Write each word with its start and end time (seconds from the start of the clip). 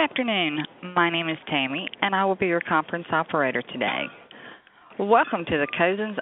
afternoon. 0.00 0.64
My 0.94 1.10
name 1.10 1.28
is 1.28 1.36
Tammy, 1.46 1.86
and 2.00 2.14
I 2.14 2.24
will 2.24 2.34
be 2.34 2.46
your 2.46 2.62
conference 2.62 3.04
operator 3.12 3.60
today. 3.60 4.04
Welcome 4.98 5.44
to 5.44 5.58
the 5.58 5.66
Cozen, 5.76 6.16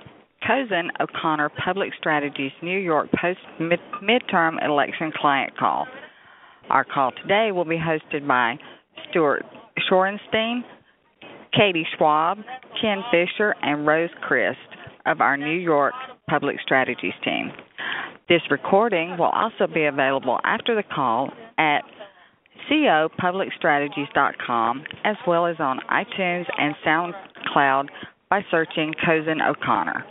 Cozen 0.44 0.90
O'Connor 0.98 1.50
Public 1.64 1.90
Strategies 1.96 2.50
New 2.60 2.78
York 2.78 3.06
post 3.20 3.38
mid, 3.60 3.78
midterm 4.02 4.56
election 4.64 5.12
client 5.14 5.56
call. 5.56 5.86
Our 6.68 6.84
call 6.84 7.12
today 7.22 7.52
will 7.52 7.64
be 7.64 7.78
hosted 7.78 8.26
by 8.26 8.56
Stuart 9.08 9.44
Shorenstein, 9.88 10.62
Katie 11.56 11.86
Schwab, 11.96 12.38
Ken 12.80 13.04
Fisher, 13.12 13.54
and 13.62 13.86
Rose 13.86 14.10
Christ 14.26 14.58
of 15.06 15.20
our 15.20 15.36
New 15.36 15.56
York 15.56 15.94
Public 16.28 16.56
Strategies 16.64 17.14
team. 17.24 17.52
This 18.28 18.42
recording 18.50 19.16
will 19.18 19.30
also 19.32 19.72
be 19.72 19.84
available 19.84 20.40
after 20.42 20.74
the 20.74 20.82
call 20.82 21.30
copublicstrategies.com 22.70 24.84
as 25.04 25.16
well 25.26 25.46
as 25.46 25.56
on 25.58 25.80
iTunes 25.90 26.44
and 26.58 26.74
SoundCloud 26.86 27.88
by 28.30 28.44
searching 28.50 28.94
Cozen 29.04 29.40
O'Connor. 29.40 30.04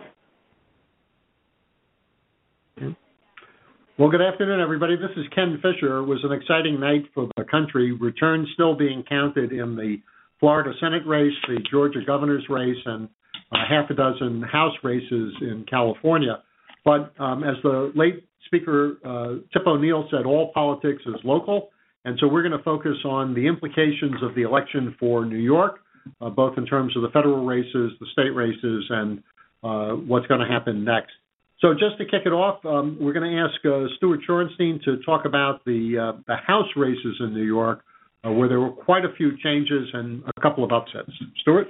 Well, 3.99 4.09
good 4.09 4.21
afternoon, 4.21 4.61
everybody. 4.61 4.95
This 4.95 5.09
is 5.17 5.25
Ken 5.33 5.57
Fisher. 5.57 5.97
It 5.97 6.05
was 6.05 6.19
an 6.23 6.31
exciting 6.31 6.79
night 6.79 7.05
for 7.15 7.27
the 7.35 7.43
country. 7.43 7.93
Returns 7.93 8.47
still 8.53 8.75
being 8.75 9.03
counted 9.09 9.51
in 9.51 9.75
the 9.75 9.97
Florida 10.39 10.71
Senate 10.79 11.01
race, 11.07 11.33
the 11.47 11.57
Georgia 11.71 12.01
governor's 12.05 12.45
race, 12.47 12.77
and 12.85 13.09
uh, 13.51 13.57
half 13.67 13.89
a 13.89 13.95
dozen 13.95 14.43
House 14.43 14.75
races 14.83 15.33
in 15.41 15.65
California. 15.67 16.43
But 16.85 17.11
um, 17.19 17.43
as 17.43 17.55
the 17.63 17.91
late 17.95 18.23
Speaker 18.45 18.97
uh, 19.03 19.41
Tip 19.51 19.65
O'Neill 19.65 20.07
said, 20.11 20.27
all 20.27 20.51
politics 20.53 21.01
is 21.07 21.15
local. 21.23 21.69
And 22.07 22.17
so 22.21 22.27
we're 22.29 22.41
going 22.41 22.57
to 22.57 22.63
focus 22.63 22.95
on 23.03 23.33
the 23.33 23.47
implications 23.47 24.23
of 24.23 24.33
the 24.33 24.43
election 24.43 24.95
for 24.97 25.25
New 25.25 25.35
York, 25.35 25.79
uh, 26.21 26.29
both 26.29 26.57
in 26.57 26.65
terms 26.65 26.95
of 26.95 27.01
the 27.01 27.09
federal 27.09 27.45
races, 27.45 27.91
the 27.99 28.05
state 28.13 28.29
races, 28.29 28.85
and 28.89 29.21
uh, 29.61 29.89
what's 29.89 30.25
going 30.27 30.39
to 30.39 30.47
happen 30.47 30.85
next. 30.85 31.11
So 31.59 31.73
just 31.73 31.97
to 31.97 32.05
kick 32.05 32.21
it 32.25 32.31
off, 32.31 32.65
um, 32.65 32.97
we're 33.01 33.11
going 33.11 33.29
to 33.29 33.41
ask 33.41 33.55
uh, 33.65 33.93
Stuart 33.97 34.21
Shorenstein 34.25 34.81
to 34.85 35.03
talk 35.03 35.25
about 35.25 35.65
the 35.65 36.13
uh, 36.15 36.21
the 36.27 36.37
House 36.37 36.69
races 36.77 37.17
in 37.19 37.33
New 37.33 37.43
York, 37.43 37.81
uh, 38.25 38.31
where 38.31 38.47
there 38.47 38.61
were 38.61 38.71
quite 38.71 39.03
a 39.03 39.13
few 39.17 39.37
changes 39.43 39.89
and 39.91 40.23
a 40.37 40.41
couple 40.41 40.63
of 40.63 40.71
upsets. 40.71 41.11
Stuart. 41.41 41.67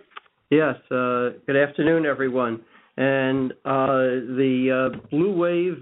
Yes. 0.52 0.76
Uh, 0.92 1.30
good 1.48 1.56
afternoon, 1.56 2.06
everyone. 2.06 2.62
And 2.96 3.54
the 3.66 5.00
blue 5.10 5.36
wave 5.36 5.82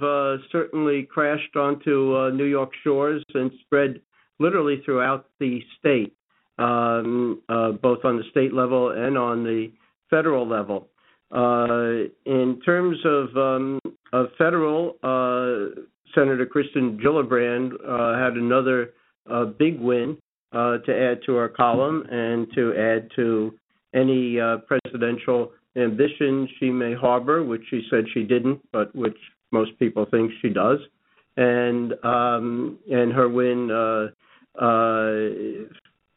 certainly 0.50 1.04
crashed 1.04 1.58
onto 1.58 2.32
New 2.34 2.46
York 2.46 2.72
shores 2.86 3.22
and 3.34 3.52
spread 3.66 4.00
literally 4.40 4.82
throughout 4.84 5.28
the 5.40 5.60
state, 5.80 6.14
um, 6.58 7.42
uh, 7.50 7.72
both 7.72 8.04
on 8.04 8.18
the 8.18 8.24
state 8.32 8.54
level 8.54 8.92
and 8.92 9.18
on 9.18 9.44
the 9.44 9.72
federal 10.10 10.48
level. 10.48 10.88
Uh, 11.32 12.08
in 12.26 12.62
terms 12.66 12.98
of, 13.04 13.36
um, 13.36 13.80
of 14.14 14.28
federal, 14.38 14.96
uh, 15.04 15.82
Senator 16.14 16.46
Kirsten 16.46 16.98
Gillibrand 16.98 17.74
uh, 17.86 18.18
had 18.18 18.34
another 18.34 18.92
uh, 19.30 19.46
big 19.46 19.80
win 19.80 20.18
uh, 20.54 20.78
to 20.80 20.96
add 20.96 21.20
to 21.26 21.36
our 21.36 21.50
column 21.50 22.06
and 22.10 22.48
to 22.56 22.74
add 22.78 23.10
to 23.16 23.54
any 23.94 24.40
presidential 24.68 25.52
ambitions 25.78 26.50
she 26.60 26.70
may 26.70 26.94
harbor, 26.94 27.44
which 27.44 27.64
she 27.70 27.82
said 27.90 28.06
she 28.14 28.24
didn't, 28.24 28.62
but 28.72 28.96
which 28.96 29.18
most 29.52 29.78
people 29.80 30.06
think 30.10 30.32
she 30.42 30.50
does. 30.50 30.80
And 31.38 31.94
um, 32.04 32.78
and 32.90 33.12
her 33.12 33.28
win 33.28 33.70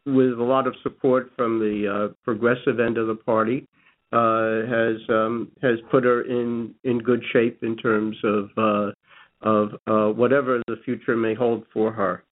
with 0.07 0.39
a 0.39 0.45
lot 0.45 0.67
of 0.67 0.75
support 0.83 1.31
from 1.37 1.59
the 1.59 2.09
uh, 2.11 2.15
progressive 2.25 2.81
end 2.81 2.99
of 2.99 3.07
the 3.07 3.15
party, 3.15 3.67
uh, 4.13 4.63
has 4.67 4.97
um, 5.11 5.51
has 5.61 5.79
put 5.91 6.05
her 6.05 6.23
in 6.23 6.75
in 6.85 6.99
good 6.99 7.23
shape 7.33 7.63
in 7.63 7.77
terms 7.77 8.17
of 8.25 8.95
of 9.43 10.17
whatever 10.17 10.63
the 10.67 10.77
future 10.85 11.17
may 11.17 11.35
hold 11.35 11.65
for 11.73 11.93
her. 11.93 12.25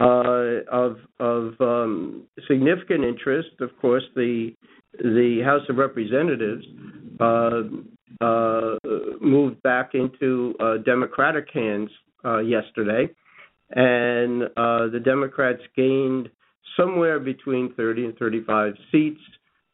Uh, 0.00 0.64
of 0.72 0.96
of 1.20 1.54
um, 1.60 2.22
significant 2.48 3.04
interest, 3.04 3.50
of 3.60 3.70
course, 3.80 4.02
the 4.16 4.54
the 4.98 5.42
House 5.44 5.60
of 5.68 5.76
Representatives 5.76 6.64
uh, 7.20 7.62
uh, 8.20 8.76
moved 9.20 9.62
back 9.62 9.90
into 9.94 10.54
Democratic 10.86 11.48
hands 11.52 11.90
yesterday, 12.44 13.08
and 13.74 14.44
uh, 14.56 14.88
the 14.88 15.00
Democrats 15.04 15.60
gained 15.76 16.30
somewhere 16.76 17.18
between 17.18 17.74
30 17.74 18.06
and 18.06 18.18
35 18.18 18.74
seats. 18.90 19.20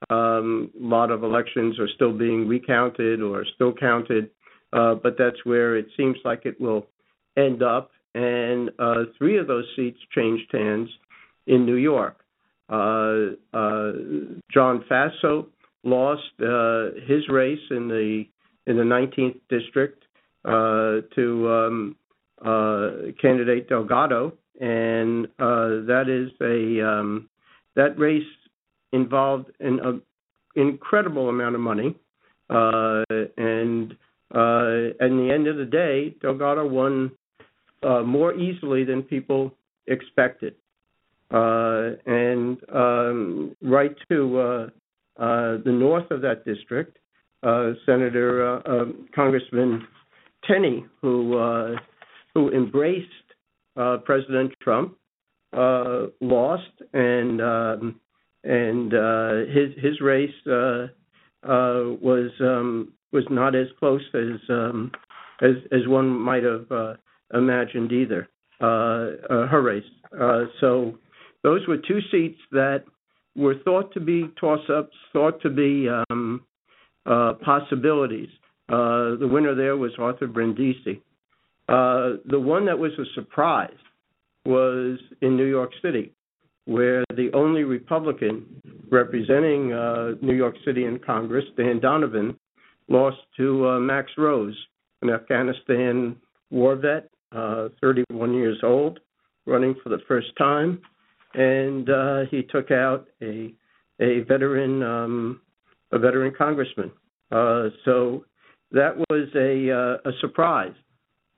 Um, 0.09 0.71
a 0.81 0.85
lot 0.85 1.11
of 1.11 1.23
elections 1.23 1.79
are 1.79 1.89
still 1.95 2.17
being 2.17 2.49
recounted 2.49 3.21
or 3.21 3.45
still 3.55 3.75
counted, 3.75 4.31
uh, 4.73 4.95
but 4.95 5.17
that's 5.19 5.45
where 5.45 5.77
it 5.77 5.87
seems 5.97 6.17
like 6.25 6.47
it 6.47 6.59
will 6.61 6.87
end 7.37 7.63
up. 7.63 7.91
And 8.15 8.71
uh, 8.79 9.05
three 9.19 9.39
of 9.39 9.47
those 9.47 9.67
seats 9.77 9.99
changed 10.15 10.51
hands 10.53 10.89
in 11.47 11.67
New 11.67 11.77
York. 11.77 12.17
Uh, 12.71 13.35
uh, 13.53 13.93
John 14.53 14.85
Faso 14.91 15.47
lost 15.85 16.23
uh, 16.41 17.01
his 17.07 17.29
race 17.29 17.59
in 17.71 17.89
the 17.89 18.25
in 18.67 18.77
the 18.77 18.85
19th 18.85 19.41
district 19.49 20.05
to 20.45 21.49
um, 21.51 21.97
uh, 21.97 22.00
candidate 22.43 23.69
Delgado, 23.69 24.33
and 24.61 25.27
uh, 25.39 25.87
that 25.87 26.05
is 26.09 26.31
a 26.41 26.87
um, 26.87 27.29
that 27.77 27.99
race 27.99 28.23
involved 28.93 29.51
an 29.61 30.03
incredible 30.57 31.29
amount 31.29 31.55
of 31.55 31.61
money, 31.61 31.95
uh, 32.51 33.05
and 33.37 33.93
uh, 34.35 34.95
at 35.01 35.09
the 35.09 35.31
end 35.33 35.47
of 35.47 35.57
the 35.57 35.69
day, 35.71 36.15
Delgado 36.21 36.67
won 36.67 37.11
uh, 37.83 38.03
more 38.03 38.35
easily 38.35 38.85
than 38.85 39.03
people 39.03 39.55
expected, 39.87 40.55
uh, 41.33 41.91
and 42.07 42.59
um, 42.73 43.57
right 43.63 43.95
to 44.11 44.39
uh, 44.39 44.67
uh, 45.19 45.59
the 45.65 45.73
north 45.73 46.11
of 46.11 46.21
that 46.23 46.45
district, 46.45 46.99
uh, 47.43 47.73
Senator 47.87 48.47
uh, 48.47 48.61
uh, 48.61 48.85
Congressman 49.15 49.87
Tenney, 50.47 50.85
who 51.01 51.39
uh, 51.39 51.77
who 52.35 52.51
embraced 52.51 53.09
uh, 53.77 53.99
President 54.05 54.53
Trump, 54.63 54.97
uh, 55.57 56.07
lost, 56.21 56.71
and 56.93 57.41
um, 57.41 58.01
and 58.45 58.95
uh, 58.95 59.51
his 59.53 59.75
his 59.77 60.01
race 60.01 60.31
uh, 60.47 60.87
uh, 61.43 61.97
was 62.01 62.31
um, 62.41 62.93
was 63.13 63.25
not 63.31 63.55
as 63.55 63.67
close 63.79 64.03
as 64.15 64.41
um, 64.49 64.91
as 65.43 65.57
as 65.73 65.87
one 65.87 66.09
might 66.09 66.45
have 66.45 66.71
uh, 66.71 66.95
imagined 67.35 67.93
either. 67.93 68.29
her 68.61 69.63
race. 69.63 69.91
so 70.61 70.99
those 71.43 71.67
were 71.67 71.79
two 71.79 72.01
seats 72.11 72.41
that 72.53 72.85
were 73.37 73.55
thought 73.65 73.93
to 73.95 74.01
be 74.01 74.29
toss-ups, 74.39 74.97
thought 75.13 75.41
to 75.41 75.49
be 75.49 75.89
um, 75.89 76.45
possibilities. 77.07 78.29
the 78.69 79.29
winner 79.31 79.55
there 79.55 79.77
was 79.77 79.93
Arthur 79.99 80.27
Brindisi. 80.27 81.01
Uh, 81.71 82.17
the 82.25 82.41
one 82.41 82.67
that 82.67 82.77
was 82.77 82.91
a 82.99 83.05
surprise 83.15 83.71
was 84.45 84.99
in 85.23 85.37
New 85.37 85.45
York 85.45 85.71
City, 85.81 86.13
where 86.65 87.05
the 87.15 87.31
only 87.33 87.63
Republican 87.63 88.45
representing 88.91 89.73
uh, 89.73 90.13
New 90.21 90.35
York 90.35 90.57
City 90.65 90.85
in 90.85 90.99
Congress, 90.99 91.45
Dan 91.57 91.79
Donovan, 91.79 92.37
lost 92.89 93.19
to 93.37 93.69
uh, 93.69 93.79
Max 93.79 94.11
Rose, 94.19 94.57
an 95.03 95.11
Afghanistan 95.11 96.17
war 96.51 96.75
vet, 96.75 97.09
uh, 97.31 97.69
31 97.81 98.35
years 98.35 98.59
old, 98.65 98.99
running 99.47 99.77
for 99.81 99.91
the 99.91 100.01
first 100.09 100.29
time, 100.37 100.81
and 101.35 101.89
uh, 101.89 102.23
he 102.33 102.43
took 102.43 102.73
out 102.73 103.07
a 103.23 103.55
a 104.01 104.21
veteran 104.21 104.83
um, 104.83 105.41
a 105.93 105.99
veteran 106.01 106.33
congressman. 106.37 106.91
Uh, 107.31 107.69
so 107.85 108.25
that 108.73 108.97
was 109.09 109.29
a 109.37 109.71
uh, 109.71 110.11
a 110.11 110.13
surprise 110.21 110.75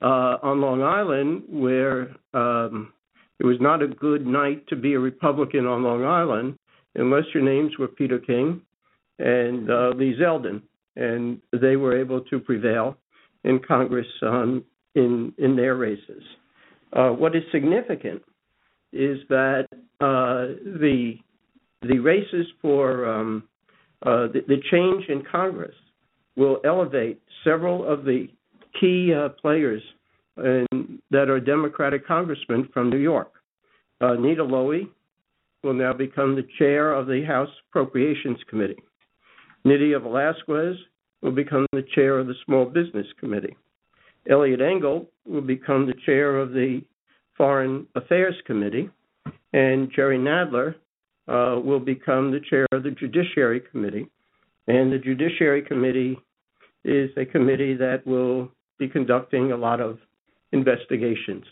uh, 0.02 0.38
on 0.42 0.60
Long 0.60 0.82
Island, 0.82 1.44
where 1.48 2.14
um, 2.34 2.92
it 3.38 3.46
was 3.46 3.56
not 3.60 3.82
a 3.82 3.88
good 3.88 4.26
night 4.26 4.66
to 4.68 4.76
be 4.76 4.94
a 4.94 4.98
Republican 4.98 5.66
on 5.66 5.82
Long 5.82 6.04
Island 6.04 6.58
unless 6.94 7.24
your 7.32 7.42
names 7.42 7.72
were 7.78 7.88
Peter 7.88 8.18
King 8.18 8.60
and 9.18 9.70
uh, 9.70 9.90
Lee 9.94 10.16
Zeldin, 10.20 10.62
and 10.96 11.40
they 11.60 11.76
were 11.76 11.98
able 11.98 12.20
to 12.22 12.38
prevail 12.38 12.96
in 13.44 13.60
Congress 13.66 14.06
um, 14.22 14.64
in 14.94 15.32
in 15.38 15.56
their 15.56 15.76
races. 15.76 16.22
Uh, 16.92 17.08
what 17.08 17.34
is 17.34 17.42
significant 17.50 18.22
is 18.92 19.18
that 19.28 19.66
uh, 20.00 20.54
the 20.80 21.14
the 21.82 21.98
races 21.98 22.46
for 22.60 23.06
um, 23.06 23.44
uh, 24.04 24.26
the, 24.28 24.40
the 24.48 24.60
change 24.70 25.04
in 25.08 25.22
Congress 25.30 25.74
will 26.36 26.60
elevate 26.64 27.20
several 27.44 27.86
of 27.90 28.04
the 28.04 28.28
key 28.78 29.12
uh, 29.14 29.28
players 29.30 29.82
that 30.36 31.28
are 31.28 31.40
Democratic 31.40 32.06
congressmen 32.06 32.68
from 32.72 32.90
New 32.90 32.98
York. 32.98 33.32
Uh, 34.00 34.14
Nita 34.14 34.42
Lowey 34.42 34.88
will 35.62 35.74
now 35.74 35.92
become 35.92 36.34
the 36.34 36.46
chair 36.58 36.92
of 36.92 37.06
the 37.06 37.22
House 37.24 37.50
Appropriations 37.68 38.38
Committee. 38.48 38.82
Nydia 39.64 40.00
Velázquez 40.00 40.74
will 41.20 41.32
become 41.32 41.66
the 41.72 41.84
chair 41.94 42.18
of 42.18 42.26
the 42.26 42.34
Small 42.44 42.64
Business 42.64 43.06
Committee. 43.20 43.56
Eliot 44.28 44.60
Engel 44.60 45.06
will 45.26 45.42
become 45.42 45.86
the 45.86 45.94
chair 46.04 46.38
of 46.38 46.50
the 46.50 46.82
Foreign 47.36 47.86
Affairs 47.94 48.34
Committee, 48.46 48.90
and 49.52 49.90
Jerry 49.94 50.18
Nadler 50.18 50.74
uh, 51.28 51.60
will 51.60 51.80
become 51.80 52.30
the 52.30 52.40
chair 52.50 52.66
of 52.72 52.82
the 52.82 52.90
Judiciary 52.90 53.60
Committee. 53.70 54.08
And 54.66 54.92
the 54.92 54.98
Judiciary 54.98 55.62
Committee 55.62 56.18
is 56.84 57.10
a 57.16 57.24
committee 57.24 57.74
that 57.74 58.06
will 58.06 58.50
be 58.78 58.88
conducting 58.88 59.52
a 59.52 59.56
lot 59.56 59.80
of 59.80 59.98
investigations. 60.52 61.44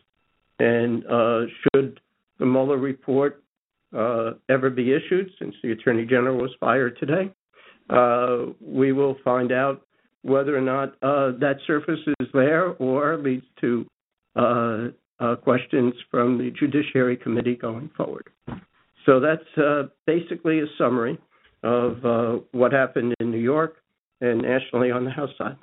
And 0.58 1.05
uh, 1.06 1.40
should 1.62 2.00
the 2.38 2.46
Mueller 2.46 2.76
report 2.76 3.43
uh, 3.96 4.32
ever 4.49 4.70
be 4.70 4.93
issued, 4.93 5.31
since 5.38 5.55
the 5.62 5.72
Attorney 5.72 6.05
General 6.05 6.37
was 6.37 6.50
fired 6.61 6.99
today, 6.99 7.32
uh, 7.88 8.52
we 8.61 8.93
will 8.93 9.17
find 9.25 9.52
out 9.52 9.82
whether 10.22 10.56
or 10.56 10.61
not 10.61 10.90
uh, 11.02 11.32
that 11.38 11.56
surface 11.67 11.99
is 12.20 12.28
there 12.32 12.69
or 12.75 13.17
leads 13.19 13.46
to 13.61 13.87
uh, 14.37 14.88
uh, 15.19 15.34
questions 15.37 15.94
from 16.11 16.38
the 16.38 16.50
Judiciary 16.58 17.17
Committee 17.17 17.56
going 17.56 17.90
forward. 17.96 18.28
So 19.06 19.19
that's 19.19 19.88
basically 20.06 20.61
a 20.61 20.67
summary 20.78 21.19
of 21.62 22.43
what 22.52 22.72
happened 22.72 23.14
in 23.19 23.31
New 23.31 23.38
York 23.38 23.76
and 24.20 24.43
nationally 24.43 24.90
on 24.90 25.05
the 25.05 25.11
House 25.11 25.31
side. 25.38 25.56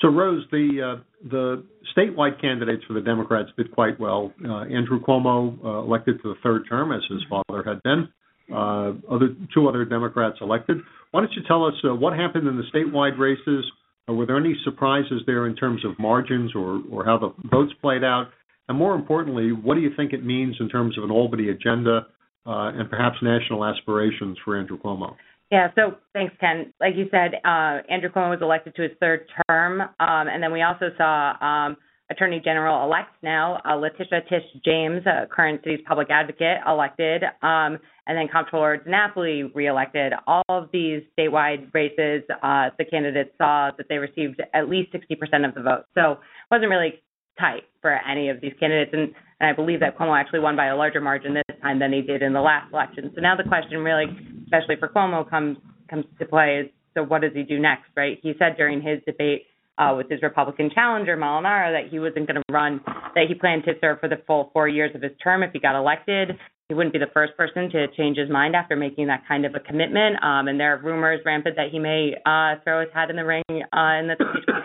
So, 0.00 0.08
Rose, 0.08 0.44
the 0.50 0.96
uh, 0.96 1.28
the 1.28 1.64
statewide 1.96 2.40
candidates 2.40 2.82
for 2.86 2.94
the 2.94 3.00
Democrats 3.00 3.50
did 3.56 3.70
quite 3.70 4.00
well. 4.00 4.32
Uh, 4.42 4.62
Andrew 4.62 5.00
Cuomo 5.00 5.58
uh, 5.62 5.78
elected 5.80 6.22
to 6.22 6.30
the 6.30 6.34
third 6.42 6.62
term, 6.68 6.92
as 6.92 7.02
his 7.10 7.22
father 7.28 7.62
had 7.64 7.82
been. 7.82 8.08
Uh, 8.52 8.94
other 9.10 9.28
two 9.54 9.68
other 9.68 9.84
Democrats 9.84 10.38
elected. 10.40 10.78
Why 11.10 11.20
don't 11.20 11.32
you 11.32 11.42
tell 11.46 11.64
us 11.66 11.74
uh, 11.84 11.94
what 11.94 12.14
happened 12.14 12.48
in 12.48 12.56
the 12.56 12.64
statewide 12.74 13.18
races? 13.18 13.64
were 14.08 14.26
there 14.26 14.38
any 14.38 14.56
surprises 14.64 15.22
there 15.24 15.46
in 15.46 15.54
terms 15.54 15.84
of 15.84 15.96
margins 15.96 16.50
or 16.56 16.82
or 16.90 17.04
how 17.04 17.16
the 17.16 17.32
votes 17.48 17.72
played 17.80 18.02
out? 18.02 18.28
And 18.68 18.78
more 18.78 18.94
importantly, 18.94 19.50
what 19.52 19.74
do 19.74 19.80
you 19.80 19.90
think 19.96 20.12
it 20.12 20.24
means 20.24 20.56
in 20.60 20.68
terms 20.68 20.96
of 20.96 21.04
an 21.04 21.10
Albany 21.10 21.48
agenda 21.48 22.06
uh, 22.46 22.72
and 22.74 22.88
perhaps 22.88 23.16
national 23.22 23.64
aspirations 23.64 24.38
for 24.44 24.58
Andrew 24.58 24.78
Cuomo? 24.78 25.14
Yeah, 25.50 25.68
so 25.74 25.96
thanks, 26.12 26.34
Ken. 26.38 26.72
Like 26.80 26.94
you 26.96 27.06
said, 27.10 27.34
uh, 27.44 27.82
Andrew 27.90 28.10
Cuomo 28.10 28.30
was 28.30 28.38
elected 28.40 28.74
to 28.76 28.82
his 28.82 28.92
third 29.00 29.26
term, 29.48 29.80
um, 29.80 29.88
and 29.98 30.40
then 30.40 30.52
we 30.52 30.62
also 30.62 30.90
saw 30.96 31.34
um, 31.44 31.76
Attorney 32.08 32.40
General 32.44 32.84
elect 32.84 33.10
now 33.24 33.60
uh, 33.68 33.74
Letitia 33.74 34.20
Tish 34.28 34.44
James, 34.64 35.02
uh, 35.06 35.26
current 35.26 35.60
city's 35.64 35.80
public 35.88 36.08
advocate, 36.08 36.58
elected, 36.68 37.24
um, 37.42 37.78
and 38.06 38.16
then 38.16 38.28
Comptroller 38.28 38.78
DiNapoli 38.78 39.52
reelected. 39.52 40.12
All 40.28 40.44
of 40.48 40.68
these 40.72 41.02
statewide 41.18 41.74
races, 41.74 42.22
uh, 42.42 42.70
the 42.78 42.84
candidates 42.84 43.30
saw 43.36 43.70
that 43.76 43.86
they 43.88 43.98
received 43.98 44.40
at 44.54 44.68
least 44.68 44.92
60% 44.92 45.48
of 45.48 45.54
the 45.54 45.62
vote. 45.62 45.84
So 45.94 46.12
it 46.12 46.18
wasn't 46.50 46.70
really 46.70 47.02
tight 47.40 47.64
for 47.82 47.92
any 48.08 48.28
of 48.28 48.40
these 48.40 48.52
candidates, 48.60 48.90
and, 48.92 49.12
and 49.40 49.50
I 49.50 49.52
believe 49.52 49.80
that 49.80 49.98
Cuomo 49.98 50.16
actually 50.18 50.40
won 50.40 50.54
by 50.54 50.66
a 50.66 50.76
larger 50.76 51.00
margin 51.00 51.34
this 51.34 51.56
time 51.60 51.80
than 51.80 51.92
he 51.92 52.02
did 52.02 52.22
in 52.22 52.34
the 52.34 52.40
last 52.40 52.72
election. 52.72 53.10
So 53.16 53.20
now 53.20 53.36
the 53.36 53.48
question 53.48 53.78
really 53.78 54.06
especially 54.50 54.76
for 54.76 54.88
Cuomo, 54.88 55.28
comes 55.28 55.56
comes 55.88 56.04
to 56.18 56.26
play 56.26 56.62
is 56.64 56.70
so 56.94 57.04
what 57.04 57.22
does 57.22 57.32
he 57.34 57.42
do 57.42 57.58
next, 57.58 57.88
right? 57.96 58.18
He 58.22 58.32
said 58.38 58.56
during 58.56 58.82
his 58.82 58.98
debate 59.06 59.46
uh, 59.78 59.94
with 59.96 60.10
his 60.10 60.22
Republican 60.22 60.70
challenger 60.74 61.16
Molinaro 61.16 61.72
that 61.72 61.90
he 61.90 61.98
wasn't 61.98 62.26
going 62.26 62.36
to 62.36 62.52
run, 62.52 62.80
that 63.14 63.24
he 63.28 63.34
planned 63.34 63.64
to 63.64 63.72
serve 63.80 64.00
for 64.00 64.08
the 64.08 64.20
full 64.26 64.50
four 64.52 64.68
years 64.68 64.90
of 64.94 65.02
his 65.02 65.12
term 65.22 65.42
if 65.42 65.52
he 65.52 65.60
got 65.60 65.78
elected. 65.78 66.30
He 66.68 66.74
wouldn't 66.74 66.92
be 66.92 66.98
the 66.98 67.10
first 67.12 67.36
person 67.36 67.70
to 67.70 67.86
change 67.96 68.16
his 68.16 68.30
mind 68.30 68.54
after 68.54 68.76
making 68.76 69.08
that 69.08 69.22
kind 69.26 69.44
of 69.44 69.54
a 69.54 69.60
commitment. 69.60 70.22
Um, 70.22 70.48
and 70.48 70.58
there 70.60 70.74
are 70.74 70.82
rumors 70.82 71.20
rampant 71.24 71.56
that 71.56 71.70
he 71.72 71.78
may 71.78 72.14
uh, 72.26 72.62
throw 72.62 72.80
his 72.80 72.90
hat 72.94 73.10
in 73.10 73.16
the 73.16 73.24
ring 73.24 73.42
uh, 73.50 73.98
in 73.98 74.06
the 74.06 74.16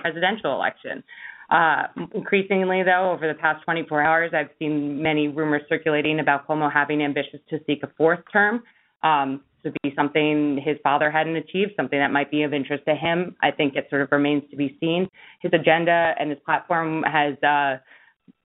presidential 0.02 0.54
election. 0.54 1.04
Uh, 1.50 1.84
increasingly, 2.14 2.84
though, 2.84 3.12
over 3.12 3.28
the 3.28 3.40
past 3.40 3.64
24 3.66 4.02
hours, 4.02 4.32
I've 4.36 4.50
seen 4.60 5.02
many 5.02 5.28
rumors 5.28 5.62
circulating 5.70 6.20
about 6.20 6.48
Cuomo 6.48 6.72
having 6.72 7.02
ambitions 7.02 7.42
to 7.50 7.60
seek 7.66 7.84
a 7.84 7.88
fourth 7.98 8.20
term. 8.32 8.64
Um, 9.04 9.42
to 9.66 9.74
be 9.84 9.94
something 9.96 10.60
his 10.64 10.78
father 10.84 11.12
hadn't 11.12 11.36
achieved, 11.36 11.72
something 11.76 12.00
that 12.00 12.12
might 12.12 12.32
be 12.32 12.44
of 12.44 12.54
interest 12.54 12.84
to 12.88 12.96
him. 12.96 13.36
I 13.42 13.52
think 13.52 13.76
it 13.76 13.88
sort 13.90 14.02
of 14.02 14.10
remains 14.12 14.44
to 14.52 14.56
be 14.56 14.78
seen. 14.80 15.10
His 15.42 15.52
agenda 15.54 16.14
and 16.18 16.30
his 16.30 16.40
platform 16.46 17.04
has 17.04 17.36
uh, 17.44 17.78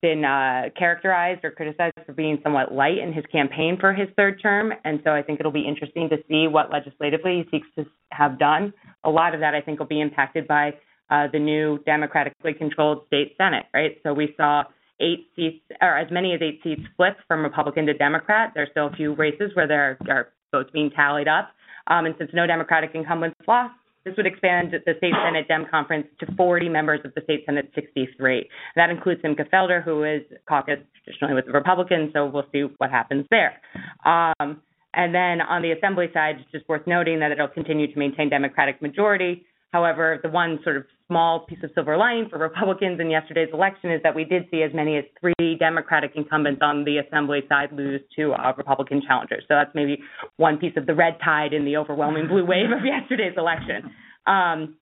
been 0.01 0.25
uh, 0.25 0.69
characterized 0.77 1.45
or 1.45 1.51
criticized 1.51 1.93
for 2.05 2.13
being 2.13 2.39
somewhat 2.43 2.73
light 2.73 2.97
in 2.97 3.13
his 3.13 3.25
campaign 3.31 3.77
for 3.79 3.93
his 3.93 4.07
third 4.17 4.41
term. 4.41 4.73
And 4.83 4.99
so 5.03 5.11
I 5.11 5.21
think 5.21 5.39
it'll 5.39 5.51
be 5.51 5.67
interesting 5.67 6.09
to 6.09 6.17
see 6.27 6.47
what 6.47 6.71
legislatively 6.71 7.43
he 7.43 7.57
seeks 7.57 7.67
to 7.77 7.85
have 8.11 8.39
done. 8.39 8.73
A 9.03 9.09
lot 9.09 9.33
of 9.33 9.39
that, 9.41 9.53
I 9.53 9.61
think, 9.61 9.79
will 9.79 9.87
be 9.87 10.01
impacted 10.01 10.47
by 10.47 10.73
uh, 11.09 11.27
the 11.31 11.39
new 11.39 11.79
democratically 11.85 12.53
controlled 12.53 13.05
state 13.07 13.35
Senate, 13.37 13.65
right? 13.73 13.97
So 14.03 14.13
we 14.13 14.33
saw 14.37 14.63
eight 14.99 15.27
seats, 15.35 15.63
or 15.81 15.97
as 15.97 16.11
many 16.11 16.33
as 16.33 16.41
eight 16.41 16.61
seats 16.63 16.81
flip 16.95 17.17
from 17.27 17.43
Republican 17.43 17.85
to 17.87 17.93
Democrat. 17.93 18.51
There's 18.55 18.69
still 18.71 18.87
a 18.87 18.95
few 18.95 19.13
races 19.15 19.51
where 19.55 19.67
there 19.67 19.97
are 20.09 20.29
votes 20.51 20.69
being 20.73 20.89
tallied 20.91 21.27
up. 21.27 21.49
Um, 21.87 22.05
and 22.05 22.15
since 22.17 22.31
no 22.33 22.45
Democratic 22.45 22.91
incumbents 22.93 23.37
lost, 23.47 23.73
this 24.03 24.15
would 24.17 24.25
expand 24.25 24.71
the 24.71 24.93
state 24.97 25.13
Senate 25.25 25.47
Dem 25.47 25.65
conference 25.69 26.07
to 26.19 26.25
40 26.35 26.69
members 26.69 27.01
of 27.05 27.13
the 27.13 27.21
state 27.21 27.43
Senate 27.45 27.71
63. 27.75 28.49
That 28.75 28.89
includes 28.89 29.21
Simcha 29.21 29.45
Felder, 29.45 29.83
who 29.83 30.03
is 30.03 30.21
caucused 30.49 30.85
traditionally 31.03 31.35
with 31.35 31.45
the 31.45 31.51
Republicans, 31.51 32.11
so 32.13 32.25
we'll 32.25 32.45
see 32.51 32.63
what 32.77 32.89
happens 32.89 33.25
there. 33.29 33.61
Um, 34.03 34.61
and 34.93 35.13
then 35.13 35.39
on 35.41 35.61
the 35.61 35.71
assembly 35.71 36.07
side, 36.13 36.37
it's 36.39 36.51
just 36.51 36.67
worth 36.67 36.85
noting 36.87 37.19
that 37.19 37.31
it'll 37.31 37.47
continue 37.47 37.91
to 37.91 37.99
maintain 37.99 38.29
Democratic 38.29 38.81
majority. 38.81 39.45
However, 39.71 40.19
the 40.21 40.29
one 40.29 40.59
sort 40.63 40.77
of 40.77 40.85
small 41.07 41.45
piece 41.45 41.59
of 41.63 41.71
silver 41.73 41.95
lining 41.97 42.27
for 42.29 42.37
Republicans 42.37 42.99
in 42.99 43.09
yesterday's 43.09 43.49
election 43.53 43.91
is 43.91 44.01
that 44.03 44.15
we 44.15 44.25
did 44.25 44.43
see 44.51 44.63
as 44.63 44.71
many 44.73 44.97
as 44.97 45.05
three 45.19 45.55
Democratic 45.59 46.11
incumbents 46.15 46.61
on 46.61 46.83
the 46.83 46.97
Assembly 46.97 47.39
side 47.47 47.69
lose 47.71 48.01
to 48.17 48.33
uh, 48.33 48.53
Republican 48.57 49.01
challengers. 49.05 49.43
So 49.47 49.55
that's 49.55 49.71
maybe 49.73 49.99
one 50.37 50.57
piece 50.57 50.73
of 50.75 50.85
the 50.85 50.95
red 50.95 51.17
tide 51.23 51.53
in 51.53 51.63
the 51.63 51.77
overwhelming 51.77 52.27
blue 52.27 52.45
wave 52.45 52.71
of 52.71 52.83
yesterday's 52.85 53.33
election. 53.37 53.91
Um, 54.27 54.75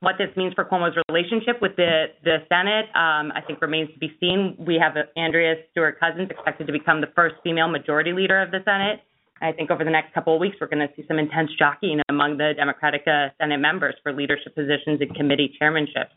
what 0.00 0.16
this 0.16 0.34
means 0.36 0.54
for 0.54 0.64
Cuomo's 0.64 0.96
relationship 1.10 1.60
with 1.60 1.76
the 1.76 2.06
the 2.24 2.38
Senate, 2.48 2.86
um, 2.96 3.32
I 3.36 3.42
think 3.46 3.60
remains 3.60 3.92
to 3.92 3.98
be 3.98 4.10
seen. 4.18 4.56
We 4.58 4.80
have 4.82 4.94
Andrea 5.16 5.56
Stewart 5.70 6.00
Cousins 6.00 6.30
expected 6.30 6.66
to 6.66 6.72
become 6.72 7.02
the 7.02 7.12
first 7.14 7.34
female 7.44 7.68
majority 7.68 8.12
leader 8.14 8.40
of 8.40 8.50
the 8.50 8.60
Senate. 8.64 9.00
I 9.40 9.52
think 9.52 9.70
over 9.70 9.84
the 9.84 9.90
next 9.90 10.12
couple 10.12 10.34
of 10.34 10.40
weeks, 10.40 10.56
we're 10.60 10.68
going 10.68 10.86
to 10.86 10.94
see 10.96 11.04
some 11.08 11.18
intense 11.18 11.50
jockeying 11.58 12.00
among 12.08 12.36
the 12.36 12.52
Democratic 12.56 13.02
uh, 13.06 13.28
Senate 13.40 13.58
members 13.58 13.94
for 14.02 14.12
leadership 14.12 14.54
positions 14.54 15.00
and 15.00 15.14
committee 15.14 15.54
chairmanships. 15.60 16.12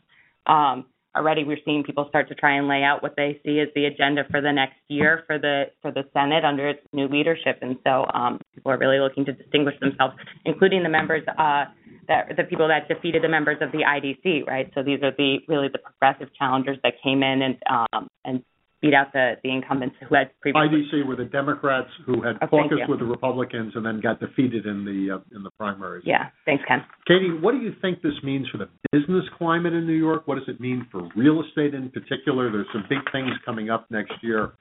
Um, 0.46 0.86
already, 1.16 1.44
we're 1.44 1.58
seeing 1.64 1.84
people 1.84 2.06
start 2.08 2.28
to 2.28 2.34
try 2.34 2.56
and 2.56 2.68
lay 2.68 2.82
out 2.82 3.02
what 3.02 3.14
they 3.16 3.40
see 3.44 3.60
as 3.60 3.68
the 3.74 3.86
agenda 3.86 4.24
for 4.30 4.40
the 4.40 4.52
next 4.52 4.76
year 4.88 5.24
for 5.26 5.38
the 5.38 5.64
for 5.80 5.90
the 5.90 6.02
Senate 6.12 6.44
under 6.44 6.68
its 6.68 6.80
new 6.92 7.08
leadership, 7.08 7.58
and 7.62 7.76
so 7.84 8.04
um, 8.12 8.40
people 8.54 8.72
are 8.72 8.78
really 8.78 8.98
looking 8.98 9.24
to 9.24 9.32
distinguish 9.32 9.78
themselves, 9.80 10.14
including 10.44 10.82
the 10.82 10.88
members. 10.88 11.22
Uh, 11.38 11.64
that 12.06 12.36
the 12.36 12.44
people 12.44 12.68
that 12.68 12.86
defeated 12.86 13.22
the 13.22 13.28
members 13.28 13.56
of 13.62 13.72
the 13.72 13.78
IDC, 13.78 14.46
right? 14.46 14.70
So 14.74 14.82
these 14.82 15.02
are 15.02 15.12
the 15.16 15.38
really 15.48 15.68
the 15.72 15.78
progressive 15.78 16.28
challengers 16.38 16.76
that 16.82 16.94
came 17.02 17.22
in 17.22 17.40
and 17.40 17.56
um, 17.70 18.08
and 18.26 18.44
beat 18.84 18.94
out 18.94 19.12
the, 19.12 19.34
the 19.42 19.50
incumbents 19.50 19.96
who 20.06 20.14
had 20.14 20.30
previously. 20.40 20.84
IDC 20.92 21.06
were 21.06 21.16
the 21.16 21.24
Democrats 21.24 21.88
who 22.04 22.22
had 22.22 22.36
oh, 22.42 22.46
caucused 22.46 22.88
with 22.88 22.98
the 22.98 23.04
Republicans 23.04 23.72
and 23.74 23.84
then 23.84 24.00
got 24.00 24.20
defeated 24.20 24.66
in 24.66 24.84
the 24.84 25.16
uh, 25.16 25.36
in 25.36 25.42
the 25.42 25.50
primaries. 25.58 26.04
Yeah, 26.06 26.28
thanks, 26.44 26.62
Ken. 26.68 26.84
Katie, 27.06 27.30
what 27.40 27.52
do 27.52 27.58
you 27.58 27.72
think 27.80 28.02
this 28.02 28.12
means 28.22 28.46
for 28.50 28.58
the 28.58 28.68
business 28.92 29.24
climate 29.38 29.72
in 29.72 29.86
New 29.86 29.94
York? 29.94 30.28
What 30.28 30.36
does 30.36 30.48
it 30.48 30.60
mean 30.60 30.86
for 30.92 31.08
real 31.16 31.42
estate 31.42 31.74
in 31.74 31.90
particular? 31.90 32.52
There's 32.52 32.66
some 32.72 32.84
big 32.88 33.00
things 33.10 33.30
coming 33.44 33.70
up 33.70 33.90
next 33.90 34.12
year. 34.22 34.52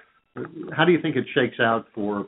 How 0.76 0.86
do 0.86 0.92
you 0.92 1.02
think 1.02 1.16
it 1.16 1.26
shakes 1.36 1.60
out 1.60 1.86
for 1.94 2.28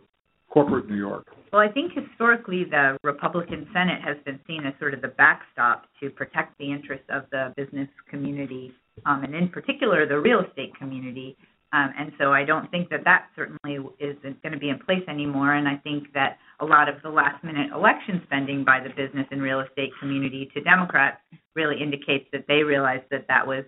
corporate 0.49 0.89
New 0.89 0.97
York? 0.97 1.27
Well, 1.51 1.61
I 1.61 1.71
think 1.71 1.93
historically 1.93 2.65
the 2.65 2.97
Republican 3.03 3.67
Senate 3.73 4.01
has 4.03 4.17
been 4.25 4.39
seen 4.45 4.65
as 4.65 4.73
sort 4.79 4.93
of 4.93 5.01
the 5.01 5.07
backstop 5.07 5.85
to 6.01 6.09
protect 6.09 6.57
the 6.57 6.71
interests 6.71 7.07
of 7.09 7.23
the 7.31 7.53
business 7.55 7.87
community, 8.09 8.73
um, 9.05 9.23
and 9.23 9.33
in 9.33 9.47
particular 9.47 10.05
the 10.05 10.19
real 10.19 10.41
estate 10.41 10.75
community. 10.77 11.37
Um, 11.75 11.93
and 11.99 12.13
so 12.17 12.31
I 12.31 12.45
don't 12.45 12.71
think 12.71 12.87
that 12.89 13.03
that 13.03 13.27
certainly 13.35 13.85
isn't 13.99 14.41
going 14.41 14.53
to 14.53 14.57
be 14.57 14.69
in 14.69 14.79
place 14.79 15.03
anymore. 15.09 15.55
And 15.55 15.67
I 15.67 15.75
think 15.75 16.13
that 16.13 16.37
a 16.61 16.65
lot 16.65 16.87
of 16.87 16.95
the 17.03 17.09
last 17.09 17.43
minute 17.43 17.69
election 17.75 18.21
spending 18.25 18.63
by 18.63 18.79
the 18.79 18.89
business 18.89 19.27
and 19.29 19.41
real 19.41 19.59
estate 19.59 19.89
community 19.99 20.49
to 20.53 20.61
Democrats 20.61 21.17
really 21.53 21.81
indicates 21.81 22.27
that 22.31 22.45
they 22.47 22.63
realized 22.63 23.03
that 23.11 23.25
that 23.27 23.45
was 23.45 23.65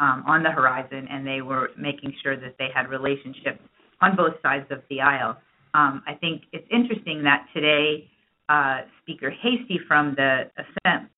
um, 0.00 0.22
on 0.26 0.42
the 0.42 0.50
horizon 0.50 1.08
and 1.10 1.26
they 1.26 1.40
were 1.40 1.70
making 1.78 2.12
sure 2.22 2.36
that 2.38 2.56
they 2.58 2.68
had 2.74 2.90
relationships 2.90 3.60
on 4.02 4.14
both 4.16 4.34
sides 4.42 4.66
of 4.70 4.82
the 4.90 5.00
aisle. 5.00 5.38
Um, 5.72 6.02
I 6.06 6.12
think 6.12 6.42
it's 6.52 6.66
interesting 6.70 7.22
that 7.22 7.46
today 7.54 8.10
uh, 8.50 8.82
Speaker 9.02 9.30
Heastie 9.30 9.80
from 9.88 10.14
the 10.14 10.50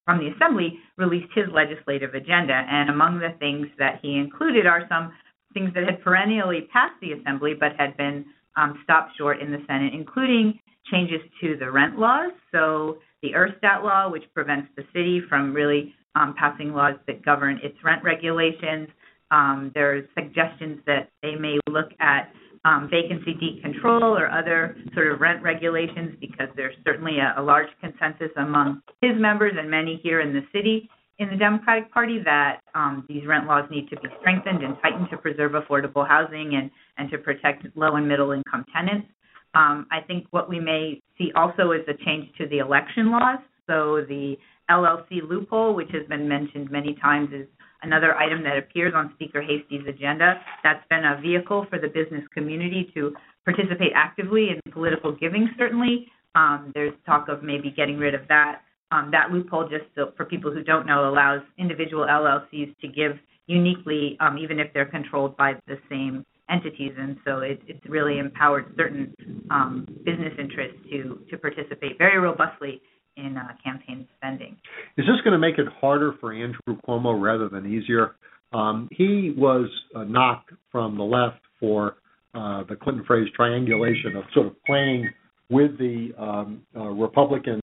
from 0.05 0.19
the 0.19 0.31
Assembly 0.37 0.79
released 0.97 1.33
his 1.35 1.45
legislative 1.53 2.15
agenda, 2.15 2.55
and 2.55 2.89
among 2.89 3.19
the 3.19 3.37
things 3.39 3.67
that 3.79 3.99
he 4.01 4.17
included 4.17 4.67
are 4.67 4.87
some 4.89 5.13
things 5.59 5.75
that 5.75 5.85
had 5.85 6.03
perennially 6.03 6.69
passed 6.73 6.95
the 7.01 7.13
assembly 7.13 7.55
but 7.59 7.73
had 7.79 7.97
been 7.97 8.25
um, 8.57 8.81
stopped 8.85 9.17
short 9.17 9.41
in 9.41 9.51
the 9.51 9.59
Senate, 9.67 9.93
including 9.95 10.59
changes 10.91 11.21
to 11.41 11.57
the 11.57 11.71
rent 11.71 11.99
laws. 11.99 12.33
So 12.53 12.99
the 13.23 13.31
Urstadt 13.33 13.83
law, 13.83 14.11
which 14.11 14.25
prevents 14.35 14.69
the 14.77 14.85
city 14.95 15.21
from 15.29 15.53
really 15.53 15.95
um, 16.15 16.35
passing 16.39 16.73
laws 16.73 16.95
that 17.07 17.25
govern 17.25 17.61
its 17.63 17.77
rent 17.85 18.03
regulations. 18.03 18.89
Um, 19.31 19.71
there's 19.75 20.09
suggestions 20.15 20.81
that 20.87 21.11
they 21.23 21.35
may 21.35 21.59
look 21.69 21.91
at 22.01 22.33
um, 22.65 22.89
vacancy 22.91 23.61
control 23.63 24.17
or 24.17 24.29
other 24.29 24.77
sort 24.95 25.13
of 25.13 25.21
rent 25.21 25.43
regulations 25.43 26.17
because 26.21 26.49
there's 26.57 26.75
certainly 26.85 27.19
a, 27.19 27.41
a 27.41 27.43
large 27.43 27.69
consensus 27.81 28.31
among 28.37 28.81
his 29.01 29.13
members 29.17 29.53
and 29.57 29.71
many 29.71 30.01
here 30.03 30.21
in 30.21 30.33
the 30.33 30.43
city 30.53 30.89
in 31.19 31.29
the 31.31 31.37
Democratic 31.37 31.93
Party 31.93 32.21
that 32.25 32.61
um, 32.75 33.05
these 33.09 33.27
rent 33.27 33.47
laws 33.47 33.65
need 33.71 33.89
to 33.91 33.97
be 33.97 34.09
strengthened 34.21 34.63
and 34.63 34.77
tightened 34.83 35.09
to 35.11 35.17
preserve 35.17 35.53
affordable 35.53 36.07
housing 36.07 36.55
and, 36.55 36.71
and 36.97 37.11
to 37.11 37.19
protect 37.19 37.67
low 37.77 37.97
and 37.97 38.07
middle 38.07 38.31
income 38.33 38.65
tenants. 38.75 39.07
Um, 39.55 39.87
I 39.91 40.01
think 40.07 40.27
what 40.31 40.49
we 40.49 40.61
may 40.61 41.03
see 41.17 41.33
also 41.35 41.73
is 41.73 41.81
a 41.89 42.05
change 42.05 42.29
to 42.39 42.47
the 42.49 42.59
election 42.59 43.11
laws. 43.11 43.41
So 43.67 44.05
the 44.09 44.37
LLC 44.71 45.29
loophole, 45.29 45.75
which 45.75 45.91
has 45.93 46.07
been 46.09 46.29
mentioned 46.29 46.71
many 46.71 46.95
times, 47.03 47.31
is 47.33 47.47
another 47.83 48.15
item 48.15 48.43
that 48.45 48.59
appears 48.59 48.93
on 48.95 49.13
Speaker 49.15 49.43
Heastie's 49.43 49.87
agenda. 49.89 50.41
That's 50.63 50.85
been 50.89 51.05
a 51.05 51.21
vehicle 51.21 51.67
for 51.69 51.79
the 51.79 51.89
business 51.89 52.23
community 52.33 52.91
to 52.95 53.15
participate 53.45 53.93
actively 53.95 54.49
in 54.51 54.73
political 54.73 55.13
giving, 55.13 55.49
certainly. 55.59 56.07
Um, 56.35 56.71
there's 56.75 56.93
talk 57.07 57.29
of 57.29 57.43
maybe 57.43 57.73
getting 57.75 57.99
rid 57.99 58.15
of 58.15 58.23
that. 58.29 58.61
Um, 58.91 59.11
that 59.13 59.31
loophole, 59.31 59.69
just 59.69 59.85
so, 59.95 60.13
for 60.17 60.25
people 60.25 60.53
who 60.53 60.63
don't 60.63 60.87
know, 60.87 61.09
allows 61.11 61.43
individual 61.59 62.07
LLCs 62.07 62.75
to 62.81 62.89
give 62.89 63.13
uniquely, 63.47 64.17
um, 64.21 64.39
even 64.39 64.59
if 64.59 64.73
they're 64.73 64.87
controlled 64.87 65.37
by 65.37 65.55
the 65.67 65.77
same 65.91 66.25
entities, 66.51 66.93
and 66.99 67.17
so 67.27 67.41
it, 67.41 67.61
it's 67.67 67.85
really 67.87 68.19
empowered 68.19 68.73
certain 68.77 69.15
um, 69.51 69.87
business 70.05 70.33
interests 70.39 70.79
to 70.91 71.21
to 71.31 71.37
participate 71.37 71.99
very 71.99 72.19
robustly 72.19 72.81
in 73.17 73.37
uh, 73.37 73.49
campaign 73.63 74.07
spending. 74.17 74.57
Is 74.97 75.05
this 75.05 75.21
going 75.23 75.33
to 75.33 75.39
make 75.39 75.59
it 75.59 75.67
harder 75.81 76.15
for 76.21 76.33
Andrew 76.33 76.81
Cuomo 76.87 77.21
rather 77.21 77.49
than 77.49 77.67
easier? 77.67 78.17
Um, 78.53 78.89
he 78.93 79.35
was 79.37 79.69
knocked 79.95 80.53
from 80.73 80.97
the 80.97 81.03
left 81.05 81.41
for 81.61 81.97
uh, 82.35 82.63
the 82.69 82.77
Clinton 82.77 83.05
phrase 83.05 83.29
triangulation 83.35 84.17
of 84.17 84.25
sort 84.33 84.47
of 84.47 84.65
playing 84.65 85.11
with 85.51 85.77
the 85.79 86.13
um, 86.19 86.63
uh, 86.77 86.85
Republicans, 86.85 87.63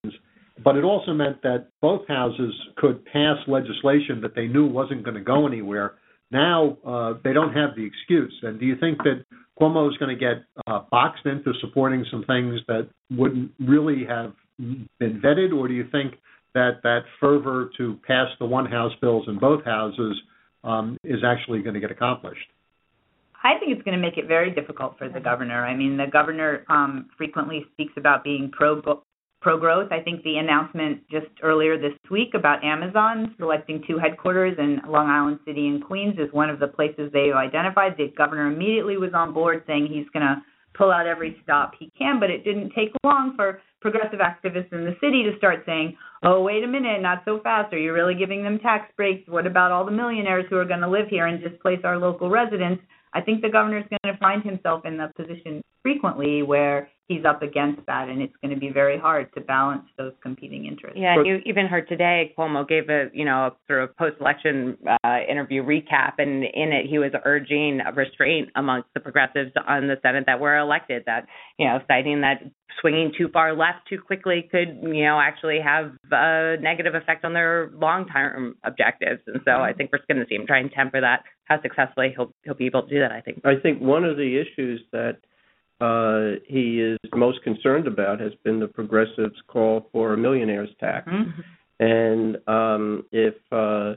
but 0.63 0.77
it 0.77 0.83
also 0.83 1.13
meant 1.13 1.41
that 1.41 1.67
both 1.81 2.07
houses 2.07 2.53
could 2.77 3.03
pass 3.05 3.37
legislation 3.47 4.21
that 4.21 4.35
they 4.35 4.47
knew 4.47 4.65
wasn't 4.65 5.03
going 5.03 5.15
to 5.15 5.23
go 5.23 5.47
anywhere. 5.47 5.95
Now 6.31 6.77
uh, 6.85 7.13
they 7.23 7.33
don't 7.33 7.53
have 7.53 7.75
the 7.75 7.85
excuse. 7.85 8.33
And 8.41 8.59
do 8.59 8.65
you 8.65 8.75
think 8.79 8.99
that 8.99 9.25
Cuomo 9.59 9.89
is 9.89 9.97
going 9.97 10.17
to 10.17 10.19
get 10.19 10.43
uh, 10.67 10.81
boxed 10.91 11.25
into 11.25 11.53
supporting 11.61 12.05
some 12.09 12.23
things 12.25 12.59
that 12.67 12.89
wouldn't 13.09 13.51
really 13.59 14.05
have 14.07 14.33
been 14.57 15.21
vetted, 15.21 15.53
or 15.53 15.67
do 15.67 15.73
you 15.73 15.87
think 15.91 16.15
that 16.53 16.81
that 16.83 17.01
fervor 17.19 17.69
to 17.77 17.99
pass 18.07 18.27
the 18.39 18.45
one 18.45 18.65
House 18.65 18.93
bills 19.01 19.25
in 19.27 19.37
both 19.37 19.63
houses 19.65 20.15
um, 20.63 20.97
is 21.03 21.19
actually 21.25 21.61
going 21.61 21.73
to 21.73 21.79
get 21.79 21.91
accomplished? 21.91 22.47
I 23.43 23.59
think 23.59 23.73
it's 23.73 23.83
going 23.83 23.95
to 23.95 24.01
make 24.01 24.17
it 24.17 24.27
very 24.27 24.49
difficult 24.49 24.97
for 24.97 25.07
the 25.07 25.19
governor. 25.19 25.65
I 25.65 25.75
mean, 25.75 25.97
the 25.97 26.07
governor 26.11 26.65
um, 26.67 27.09
frequently 27.15 27.65
speaks 27.73 27.93
about 27.95 28.23
being 28.23 28.49
pro 28.51 28.81
pro 29.45 29.59
growth. 29.59 29.91
I 29.91 30.01
think 30.01 30.23
the 30.23 30.37
announcement 30.37 31.07
just 31.11 31.27
earlier 31.43 31.77
this 31.77 31.93
week 32.09 32.29
about 32.33 32.63
Amazon 32.63 33.35
selecting 33.37 33.83
two 33.87 33.99
headquarters 33.99 34.57
in 34.57 34.81
Long 34.89 35.07
Island 35.07 35.37
City 35.45 35.67
and 35.67 35.85
Queens 35.85 36.15
is 36.17 36.33
one 36.33 36.49
of 36.49 36.57
the 36.57 36.65
places 36.65 37.11
they've 37.13 37.31
identified. 37.31 37.93
The 37.95 38.11
governor 38.17 38.51
immediately 38.51 38.97
was 38.97 39.11
on 39.13 39.35
board 39.35 39.61
saying 39.67 39.85
he's 39.85 40.09
going 40.13 40.25
to 40.25 40.41
pull 40.75 40.91
out 40.91 41.05
every 41.05 41.37
stop 41.43 41.73
he 41.77 41.91
can, 41.95 42.19
but 42.19 42.31
it 42.31 42.43
didn't 42.43 42.71
take 42.75 42.89
long 43.03 43.33
for 43.35 43.61
progressive 43.81 44.17
activists 44.17 44.73
in 44.73 44.83
the 44.83 44.97
city 44.99 45.21
to 45.21 45.37
start 45.37 45.61
saying, 45.67 45.95
oh, 46.23 46.41
wait 46.41 46.63
a 46.63 46.67
minute, 46.67 46.99
not 47.03 47.21
so 47.23 47.39
fast. 47.43 47.71
Are 47.71 47.77
you 47.77 47.93
really 47.93 48.15
giving 48.15 48.41
them 48.41 48.57
tax 48.57 48.91
breaks? 48.97 49.29
What 49.29 49.45
about 49.45 49.71
all 49.71 49.85
the 49.85 49.91
millionaires 49.91 50.45
who 50.49 50.57
are 50.57 50.65
going 50.65 50.81
to 50.81 50.89
live 50.89 51.07
here 51.07 51.27
and 51.27 51.39
displace 51.39 51.81
our 51.83 51.99
local 51.99 52.31
residents? 52.31 52.81
I 53.13 53.21
think 53.21 53.43
the 53.43 53.49
governor 53.49 53.77
is 53.77 53.85
going 53.91 54.11
to 54.11 54.19
find 54.19 54.41
himself 54.41 54.85
in 54.85 54.97
the 54.97 55.11
position 55.15 55.61
frequently 55.83 56.41
where 56.41 56.89
he's 57.07 57.23
up 57.25 57.41
against 57.41 57.85
that, 57.85 58.09
and 58.09 58.21
it's 58.21 58.33
going 58.41 58.53
to 58.53 58.59
be 58.59 58.69
very 58.69 58.97
hard 58.97 59.31
to 59.35 59.41
balance 59.41 59.83
those 59.97 60.13
competing 60.21 60.65
interests. 60.65 60.97
Yeah, 60.99 61.15
and 61.15 61.25
you 61.25 61.39
even 61.45 61.67
heard 61.67 61.87
today 61.87 62.33
Cuomo 62.37 62.67
gave 62.67 62.89
a 62.89 63.07
you 63.13 63.25
know 63.25 63.47
a 63.47 63.51
sort 63.67 63.83
of 63.83 63.95
post-election 63.97 64.77
uh, 65.03 65.17
interview 65.29 65.63
recap, 65.63 66.13
and 66.17 66.43
in 66.43 66.71
it 66.71 66.87
he 66.89 66.97
was 66.97 67.11
urging 67.23 67.79
a 67.85 67.91
restraint 67.91 68.49
amongst 68.55 68.89
the 68.93 68.99
progressives 68.99 69.51
on 69.67 69.87
the 69.87 69.95
Senate 70.01 70.25
that 70.27 70.39
were 70.39 70.57
elected. 70.57 71.03
That 71.05 71.27
you 71.59 71.67
know, 71.67 71.79
citing 71.87 72.21
that 72.21 72.41
swinging 72.81 73.13
too 73.17 73.29
far 73.31 73.55
left 73.55 73.87
too 73.87 73.99
quickly 73.99 74.47
could 74.51 74.79
you 74.81 75.03
know 75.03 75.19
actually 75.19 75.59
have 75.63 75.91
a 76.11 76.57
negative 76.59 76.95
effect 76.95 77.23
on 77.23 77.33
their 77.33 77.71
long-term 77.75 78.55
objectives. 78.63 79.21
And 79.27 79.41
so 79.45 79.51
I 79.51 79.73
think 79.73 79.91
we're 79.93 79.99
going 80.11 80.25
to 80.25 80.27
see 80.27 80.35
him 80.35 80.47
try 80.47 80.59
and 80.59 80.71
temper 80.71 81.01
that. 81.01 81.23
How 81.45 81.61
successfully 81.61 82.13
he'll 82.15 82.33
he'll 82.43 82.55
be 82.55 82.65
able 82.65 82.83
to 82.83 82.89
do 82.89 82.99
that, 82.99 83.11
I 83.11 83.21
think. 83.21 83.41
I 83.45 83.55
think 83.61 83.79
one 83.79 84.03
of 84.03 84.17
the 84.17 84.41
issues 84.41 84.81
that 84.91 85.17
uh, 85.81 86.39
he 86.47 86.79
is 86.81 86.97
most 87.13 87.43
concerned 87.43 87.87
about 87.87 88.19
has 88.19 88.31
been 88.43 88.59
the 88.59 88.67
progressives' 88.67 89.35
call 89.47 89.89
for 89.91 90.13
a 90.13 90.17
millionaire's 90.17 90.69
tax. 90.79 91.07
Mm-hmm. 91.09 91.41
And 91.79 92.37
um, 92.47 93.05
if 93.11 93.35
uh, 93.51 93.95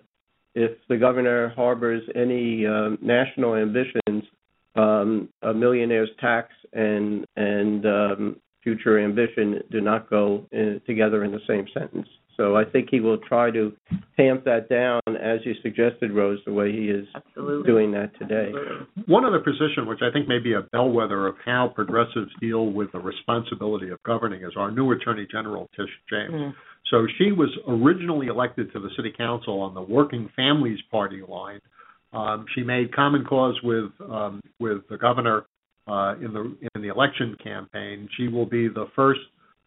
if 0.54 0.72
the 0.88 0.96
governor 0.96 1.50
harbors 1.50 2.02
any 2.16 2.66
uh, 2.66 2.90
national 3.00 3.54
ambitions, 3.54 4.24
um, 4.74 5.28
a 5.42 5.54
millionaire's 5.54 6.10
tax 6.20 6.52
and 6.72 7.24
and 7.36 7.86
um, 7.86 8.36
future 8.64 8.98
ambition 8.98 9.62
do 9.70 9.80
not 9.80 10.10
go 10.10 10.46
in, 10.50 10.80
together 10.86 11.22
in 11.22 11.30
the 11.30 11.40
same 11.46 11.66
sentence. 11.72 12.08
So 12.38 12.56
I 12.56 12.64
think 12.64 12.88
he 12.88 13.00
will 13.00 13.18
try 13.18 13.50
to 13.50 13.72
tamp 14.16 14.44
that 14.44 14.68
down, 14.68 15.00
as 15.08 15.40
you 15.44 15.54
suggested, 15.60 16.12
Rose, 16.12 16.38
the 16.46 16.52
way 16.52 16.70
he 16.70 16.84
is 16.84 17.04
Absolutely. 17.12 17.66
doing 17.66 17.90
that 17.92 18.16
today. 18.16 18.52
One 19.06 19.24
other 19.24 19.40
position, 19.40 19.88
which 19.88 19.98
I 20.02 20.12
think 20.12 20.28
may 20.28 20.38
be 20.38 20.52
a 20.52 20.62
bellwether 20.70 21.26
of 21.26 21.34
how 21.44 21.72
progressives 21.74 22.30
deal 22.40 22.66
with 22.66 22.92
the 22.92 23.00
responsibility 23.00 23.88
of 23.90 24.00
governing, 24.04 24.44
is 24.44 24.52
our 24.56 24.70
new 24.70 24.92
Attorney 24.92 25.26
General, 25.30 25.68
Tish 25.76 25.90
James. 26.08 26.32
Mm. 26.32 26.54
So 26.92 27.06
she 27.18 27.32
was 27.32 27.50
originally 27.66 28.28
elected 28.28 28.72
to 28.72 28.78
the 28.78 28.90
City 28.96 29.12
Council 29.16 29.60
on 29.60 29.74
the 29.74 29.82
Working 29.82 30.30
Families 30.36 30.78
Party 30.92 31.22
line. 31.28 31.60
Um, 32.12 32.46
she 32.54 32.62
made 32.62 32.94
common 32.94 33.24
cause 33.24 33.56
with 33.64 33.90
um, 34.08 34.40
with 34.60 34.88
the 34.88 34.96
governor 34.96 35.44
uh, 35.88 36.14
in 36.22 36.32
the 36.32 36.56
in 36.74 36.82
the 36.82 36.88
election 36.88 37.36
campaign. 37.42 38.08
She 38.16 38.28
will 38.28 38.46
be 38.46 38.68
the 38.68 38.86
first 38.94 39.20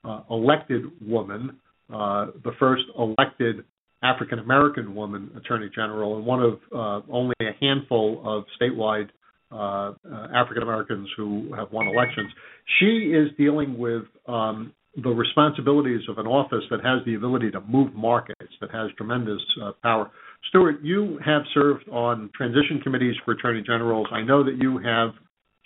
uh, 0.03 0.21
elected 0.29 0.83
woman 1.05 1.59
uh, 1.93 2.27
the 2.43 2.51
first 2.59 2.83
elected 2.97 3.63
African 4.03 4.39
American 4.39 4.95
woman 4.95 5.31
attorney 5.37 5.69
general 5.73 6.17
and 6.17 6.25
one 6.25 6.41
of 6.41 6.59
uh, 6.73 7.11
only 7.11 7.35
a 7.41 7.51
handful 7.59 8.21
of 8.25 8.45
statewide 8.59 9.09
uh, 9.51 9.93
uh, 10.09 10.27
African 10.33 10.63
Americans 10.63 11.09
who 11.17 11.53
have 11.55 11.71
won 11.71 11.87
elections. 11.87 12.31
She 12.79 13.11
is 13.13 13.29
dealing 13.37 13.77
with 13.77 14.03
um, 14.27 14.73
the 15.03 15.09
responsibilities 15.09 16.01
of 16.09 16.17
an 16.17 16.25
office 16.27 16.63
that 16.69 16.83
has 16.83 17.03
the 17.05 17.15
ability 17.15 17.51
to 17.51 17.61
move 17.61 17.93
markets, 17.93 18.53
that 18.59 18.71
has 18.71 18.91
tremendous 18.97 19.41
uh, 19.61 19.71
power. 19.83 20.09
Stuart, 20.49 20.81
you 20.81 21.19
have 21.25 21.43
served 21.53 21.87
on 21.89 22.29
transition 22.35 22.79
committees 22.81 23.15
for 23.23 23.31
attorney 23.31 23.61
generals. 23.61 24.07
I 24.11 24.21
know 24.21 24.43
that 24.43 24.57
you 24.57 24.79
have 24.79 25.11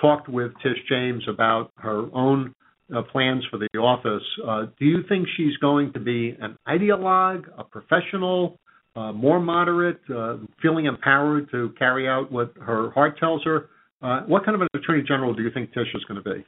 talked 0.01 0.27
with 0.29 0.51
Tish 0.61 0.77
James 0.89 1.23
about 1.27 1.71
her 1.77 2.07
own 2.13 2.53
uh, 2.93 3.01
plans 3.11 3.43
for 3.49 3.57
the 3.57 3.67
office. 3.79 4.23
Uh, 4.45 4.65
do 4.79 4.85
you 4.85 4.99
think 5.09 5.27
she's 5.35 5.55
going 5.57 5.93
to 5.93 5.99
be 5.99 6.35
an 6.39 6.57
ideologue, 6.67 7.45
a 7.57 7.63
professional, 7.63 8.59
uh, 8.95 9.11
more 9.11 9.39
moderate, 9.39 9.99
uh, 10.15 10.37
feeling 10.61 10.85
empowered 10.85 11.49
to 11.51 11.73
carry 11.77 12.07
out 12.07 12.31
what 12.31 12.53
her 12.61 12.91
heart 12.91 13.17
tells 13.19 13.43
her? 13.43 13.69
Uh, 14.01 14.21
what 14.27 14.45
kind 14.45 14.55
of 14.55 14.61
an 14.61 14.67
attorney 14.75 15.03
general 15.05 15.33
do 15.33 15.41
you 15.41 15.49
think 15.51 15.73
Tish 15.73 15.87
is 15.93 16.03
going 16.05 16.21
to 16.23 16.29
be? 16.29 16.45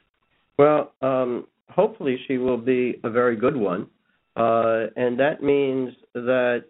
Well, 0.58 0.92
um, 1.02 1.46
hopefully 1.68 2.18
she 2.26 2.38
will 2.38 2.56
be 2.56 3.00
a 3.04 3.10
very 3.10 3.36
good 3.36 3.56
one, 3.56 3.88
uh, 4.36 4.86
and 4.96 5.18
that 5.18 5.42
means 5.42 5.92
that 6.14 6.64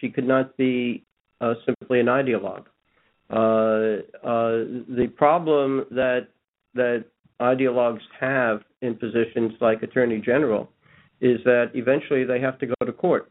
she 0.00 0.08
could 0.08 0.26
not 0.26 0.56
be 0.56 1.04
simply 1.66 2.00
an 2.00 2.06
ideologue. 2.06 2.64
the 3.30 5.12
problem 5.16 5.84
that 5.90 6.28
that 6.74 7.04
ideologues 7.40 8.00
have 8.18 8.62
in 8.82 8.94
positions 8.96 9.52
like 9.60 9.82
attorney 9.82 10.20
general 10.20 10.68
is 11.20 11.38
that 11.44 11.70
eventually 11.74 12.24
they 12.24 12.40
have 12.40 12.58
to 12.58 12.66
go 12.66 12.74
to 12.84 12.92
court, 12.92 13.30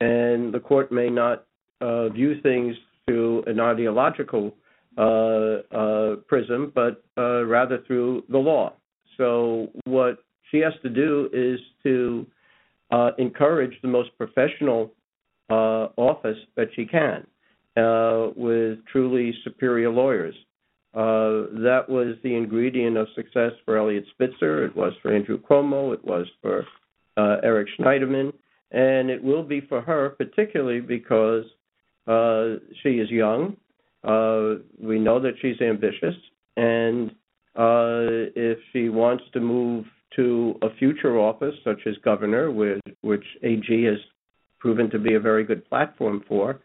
and 0.00 0.52
the 0.52 0.60
court 0.60 0.90
may 0.90 1.10
not 1.10 1.44
uh, 1.80 2.08
view 2.08 2.40
things 2.40 2.74
through 3.06 3.42
an 3.46 3.60
ideological 3.60 4.54
uh, 4.96 5.62
uh, 5.70 6.16
prism, 6.26 6.72
but 6.74 7.04
uh, 7.16 7.44
rather 7.44 7.78
through 7.86 8.24
the 8.30 8.38
law. 8.38 8.72
So 9.16 9.68
what 9.84 10.18
she 10.50 10.58
has 10.58 10.72
to 10.82 10.88
do 10.88 11.28
is 11.32 11.60
to 11.84 12.26
uh, 12.90 13.10
encourage 13.18 13.74
the 13.82 13.88
most 13.88 14.10
professional 14.18 14.90
office 15.50 16.36
that 16.56 16.68
she 16.74 16.84
can 16.84 17.26
with 18.36 18.78
truly 18.90 19.32
superior 19.44 19.90
lawyers. 19.90 20.34
Uh, 20.94 21.52
that 21.62 21.84
was 21.88 22.16
the 22.22 22.34
ingredient 22.34 22.96
of 22.96 23.06
success 23.14 23.52
for 23.64 23.76
Eliot 23.76 24.04
Spitzer. 24.12 24.64
It 24.64 24.74
was 24.74 24.92
for 25.02 25.14
Andrew 25.14 25.38
Cuomo. 25.38 25.92
It 25.92 26.04
was 26.04 26.26
for 26.40 26.64
uh, 27.16 27.36
Eric 27.42 27.68
Schneiderman, 27.78 28.32
and 28.70 29.10
it 29.10 29.22
will 29.22 29.42
be 29.42 29.60
for 29.60 29.82
her, 29.82 30.10
particularly 30.10 30.80
because 30.80 31.44
uh, 32.06 32.60
she 32.82 33.00
is 33.00 33.10
young. 33.10 33.56
Uh, 34.02 34.62
we 34.80 34.98
know 34.98 35.20
that 35.20 35.34
she's 35.42 35.60
ambitious, 35.60 36.14
and 36.56 37.10
uh, 37.54 38.30
if 38.34 38.58
she 38.72 38.88
wants 38.88 39.24
to 39.32 39.40
move 39.40 39.84
to 40.16 40.54
a 40.62 40.74
future 40.78 41.18
office 41.18 41.54
such 41.64 41.80
as 41.86 41.94
governor, 42.04 42.50
which, 42.50 42.80
which 43.02 43.24
AG 43.42 43.84
has 43.84 43.98
proven 44.58 44.88
to 44.90 44.98
be 44.98 45.14
a 45.14 45.20
very 45.20 45.44
good 45.44 45.68
platform 45.68 46.24
for, 46.26 46.60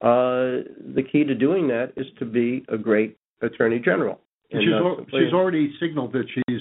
uh, 0.00 0.64
the 0.94 1.04
key 1.10 1.24
to 1.24 1.34
doing 1.34 1.68
that 1.68 1.92
is 1.96 2.06
to 2.18 2.24
be 2.24 2.64
a 2.68 2.78
great 2.78 3.16
attorney 3.42 3.80
general. 3.84 4.20
And 4.50 4.62
she's, 4.62 4.72
al- 4.72 5.04
she's 5.10 5.32
already 5.32 5.72
signaled 5.80 6.12
that 6.12 6.24
she's 6.34 6.60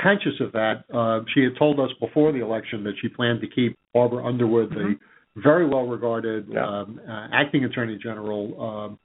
conscious 0.00 0.40
of 0.40 0.52
that. 0.52 0.84
Uh, 0.92 1.20
she 1.34 1.42
had 1.42 1.52
told 1.58 1.78
us 1.78 1.90
before 2.00 2.32
the 2.32 2.42
election 2.42 2.84
that 2.84 2.94
she 3.00 3.08
planned 3.08 3.40
to 3.40 3.46
keep 3.48 3.78
Barbara 3.94 4.24
Underwood, 4.24 4.70
mm-hmm. 4.70 4.92
the 4.92 5.40
very 5.42 5.66
well 5.66 5.86
regarded 5.86 6.46
yeah. 6.50 6.66
um, 6.66 7.00
uh, 7.08 7.28
acting 7.32 7.64
attorney 7.64 7.98
general, 8.02 8.60
um, 8.60 8.98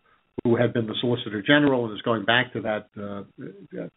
who 0.44 0.56
had 0.56 0.74
been 0.74 0.88
the 0.88 0.96
solicitor 1.02 1.42
general 1.42 1.86
and 1.86 1.94
is 1.94 2.02
going 2.02 2.26
back 2.26 2.54
to 2.54 2.62
that 2.62 2.88
uh, 3.02 3.24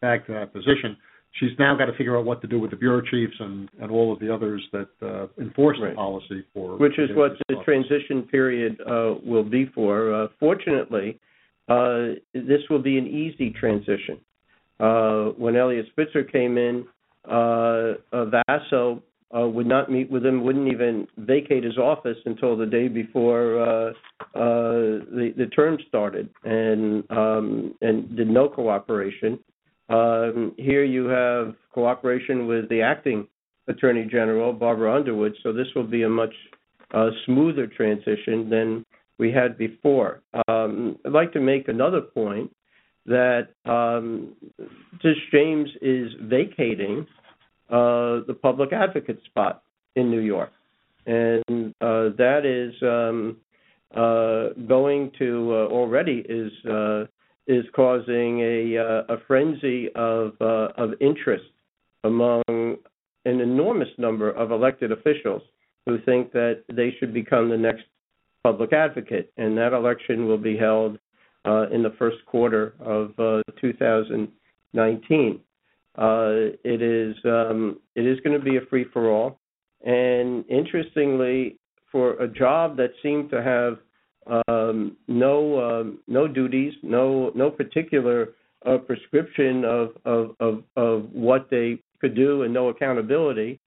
back 0.00 0.26
to 0.26 0.32
that 0.32 0.52
position. 0.52 0.96
She's 1.32 1.50
now 1.60 1.76
got 1.76 1.84
to 1.86 1.92
figure 1.92 2.18
out 2.18 2.24
what 2.24 2.40
to 2.42 2.48
do 2.48 2.58
with 2.58 2.72
the 2.72 2.76
bureau 2.76 3.02
chiefs 3.02 3.34
and, 3.38 3.68
and 3.80 3.90
all 3.90 4.12
of 4.12 4.18
the 4.18 4.34
others 4.34 4.66
that 4.72 4.88
uh, 5.00 5.28
enforce 5.40 5.78
right. 5.80 5.90
the 5.90 5.94
policy 5.94 6.44
for. 6.52 6.76
Which 6.76 6.98
is 6.98 7.08
what 7.14 7.32
the 7.48 7.54
office. 7.54 7.64
transition 7.64 8.22
period 8.22 8.80
uh, 8.80 9.14
will 9.24 9.44
be 9.44 9.70
for. 9.72 10.12
Uh, 10.12 10.28
fortunately, 10.40 11.20
uh, 11.70 12.14
this 12.34 12.62
will 12.68 12.82
be 12.82 12.98
an 12.98 13.06
easy 13.06 13.50
transition. 13.50 14.18
Uh, 14.80 15.26
when 15.36 15.56
Eliot 15.56 15.86
Spitzer 15.92 16.24
came 16.24 16.58
in, 16.58 16.86
uh, 17.26 17.94
Vacco 18.12 19.02
uh, 19.36 19.46
would 19.46 19.66
not 19.66 19.90
meet 19.90 20.10
with 20.10 20.26
him, 20.26 20.42
wouldn't 20.42 20.72
even 20.72 21.06
vacate 21.18 21.62
his 21.62 21.78
office 21.78 22.16
until 22.24 22.56
the 22.56 22.66
day 22.66 22.88
before 22.88 23.60
uh, 23.60 23.90
uh, 24.34 25.04
the, 25.14 25.32
the 25.36 25.46
term 25.54 25.78
started, 25.86 26.28
and 26.44 27.08
um, 27.10 27.74
and 27.80 28.16
did 28.16 28.28
no 28.28 28.48
cooperation. 28.48 29.38
Um, 29.88 30.54
here 30.56 30.84
you 30.84 31.06
have 31.06 31.54
cooperation 31.72 32.46
with 32.46 32.68
the 32.68 32.80
acting 32.80 33.28
Attorney 33.68 34.08
General, 34.10 34.52
Barbara 34.52 34.96
Underwood, 34.96 35.34
so 35.42 35.52
this 35.52 35.66
will 35.76 35.86
be 35.86 36.02
a 36.02 36.08
much 36.08 36.34
uh, 36.92 37.10
smoother 37.26 37.66
transition 37.68 38.50
than 38.50 38.84
we 39.20 39.30
had 39.30 39.58
before. 39.58 40.22
Um, 40.48 40.98
I'd 41.04 41.12
like 41.12 41.32
to 41.34 41.40
make 41.40 41.68
another 41.68 42.00
point 42.00 42.50
that 43.04 43.48
um, 43.66 44.34
James 45.30 45.68
is 45.82 46.08
vacating 46.22 47.06
uh, 47.68 48.24
the 48.26 48.36
public 48.40 48.72
advocate 48.72 49.20
spot 49.26 49.62
in 49.94 50.10
New 50.10 50.20
York, 50.20 50.50
and 51.06 51.74
uh, 51.80 52.16
that 52.16 52.42
is 52.44 52.74
um, 52.82 53.36
uh, 53.94 54.54
going 54.66 55.12
to 55.18 55.50
uh, 55.52 55.72
already 55.72 56.24
is 56.28 56.52
uh, 56.66 57.04
is 57.46 57.64
causing 57.76 58.40
a 58.40 58.78
uh, 58.78 59.14
a 59.14 59.18
frenzy 59.26 59.88
of 59.94 60.32
of 60.40 60.90
interest 61.00 61.44
among 62.04 62.42
an 62.48 63.40
enormous 63.40 63.88
number 63.98 64.30
of 64.30 64.50
elected 64.50 64.90
officials 64.92 65.42
who 65.86 65.98
think 66.06 66.32
that 66.32 66.62
they 66.72 66.94
should 66.98 67.12
become 67.12 67.50
the 67.50 67.56
next 67.56 67.84
public 68.42 68.72
advocate, 68.72 69.32
and 69.36 69.56
that 69.58 69.72
election 69.72 70.26
will 70.26 70.38
be 70.38 70.56
held 70.56 70.98
uh, 71.44 71.68
in 71.70 71.82
the 71.82 71.94
first 71.98 72.18
quarter 72.26 72.74
of 72.80 73.10
uh, 73.18 73.42
2019. 73.60 75.40
Uh, 75.98 76.54
it 76.64 76.82
is 76.82 77.16
um, 77.24 77.78
it 77.96 78.06
is 78.06 78.18
going 78.20 78.38
to 78.38 78.44
be 78.44 78.56
a 78.56 78.60
free 78.70 78.86
for 78.92 79.10
all, 79.10 79.38
and 79.84 80.44
interestingly, 80.48 81.58
for 81.90 82.12
a 82.14 82.28
job 82.28 82.76
that 82.76 82.90
seemed 83.02 83.28
to 83.30 83.42
have 83.42 83.78
um, 84.48 84.96
no 85.08 85.80
um, 85.80 85.98
no 86.06 86.28
duties, 86.28 86.72
no 86.82 87.32
no 87.34 87.50
particular 87.50 88.30
uh, 88.66 88.78
prescription 88.78 89.64
of, 89.64 89.90
of 90.04 90.36
of 90.38 90.62
of 90.76 91.10
what 91.12 91.48
they 91.50 91.80
could 92.00 92.14
do, 92.14 92.42
and 92.42 92.54
no 92.54 92.68
accountability. 92.68 93.58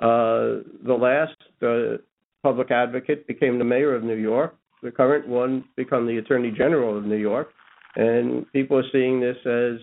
Uh, 0.00 0.62
the 0.84 0.96
last 0.98 1.36
uh, 1.62 2.00
public 2.42 2.70
advocate 2.70 3.26
became 3.26 3.58
the 3.58 3.64
mayor 3.64 3.94
of 3.94 4.02
New 4.02 4.16
York. 4.16 4.56
The 4.82 4.90
current 4.90 5.28
one 5.28 5.64
become 5.76 6.06
the 6.06 6.18
attorney 6.18 6.50
general 6.50 6.98
of 6.98 7.04
New 7.04 7.16
York, 7.16 7.50
and 7.94 8.50
people 8.52 8.78
are 8.78 8.90
seeing 8.92 9.20
this 9.20 9.36
as 9.46 9.78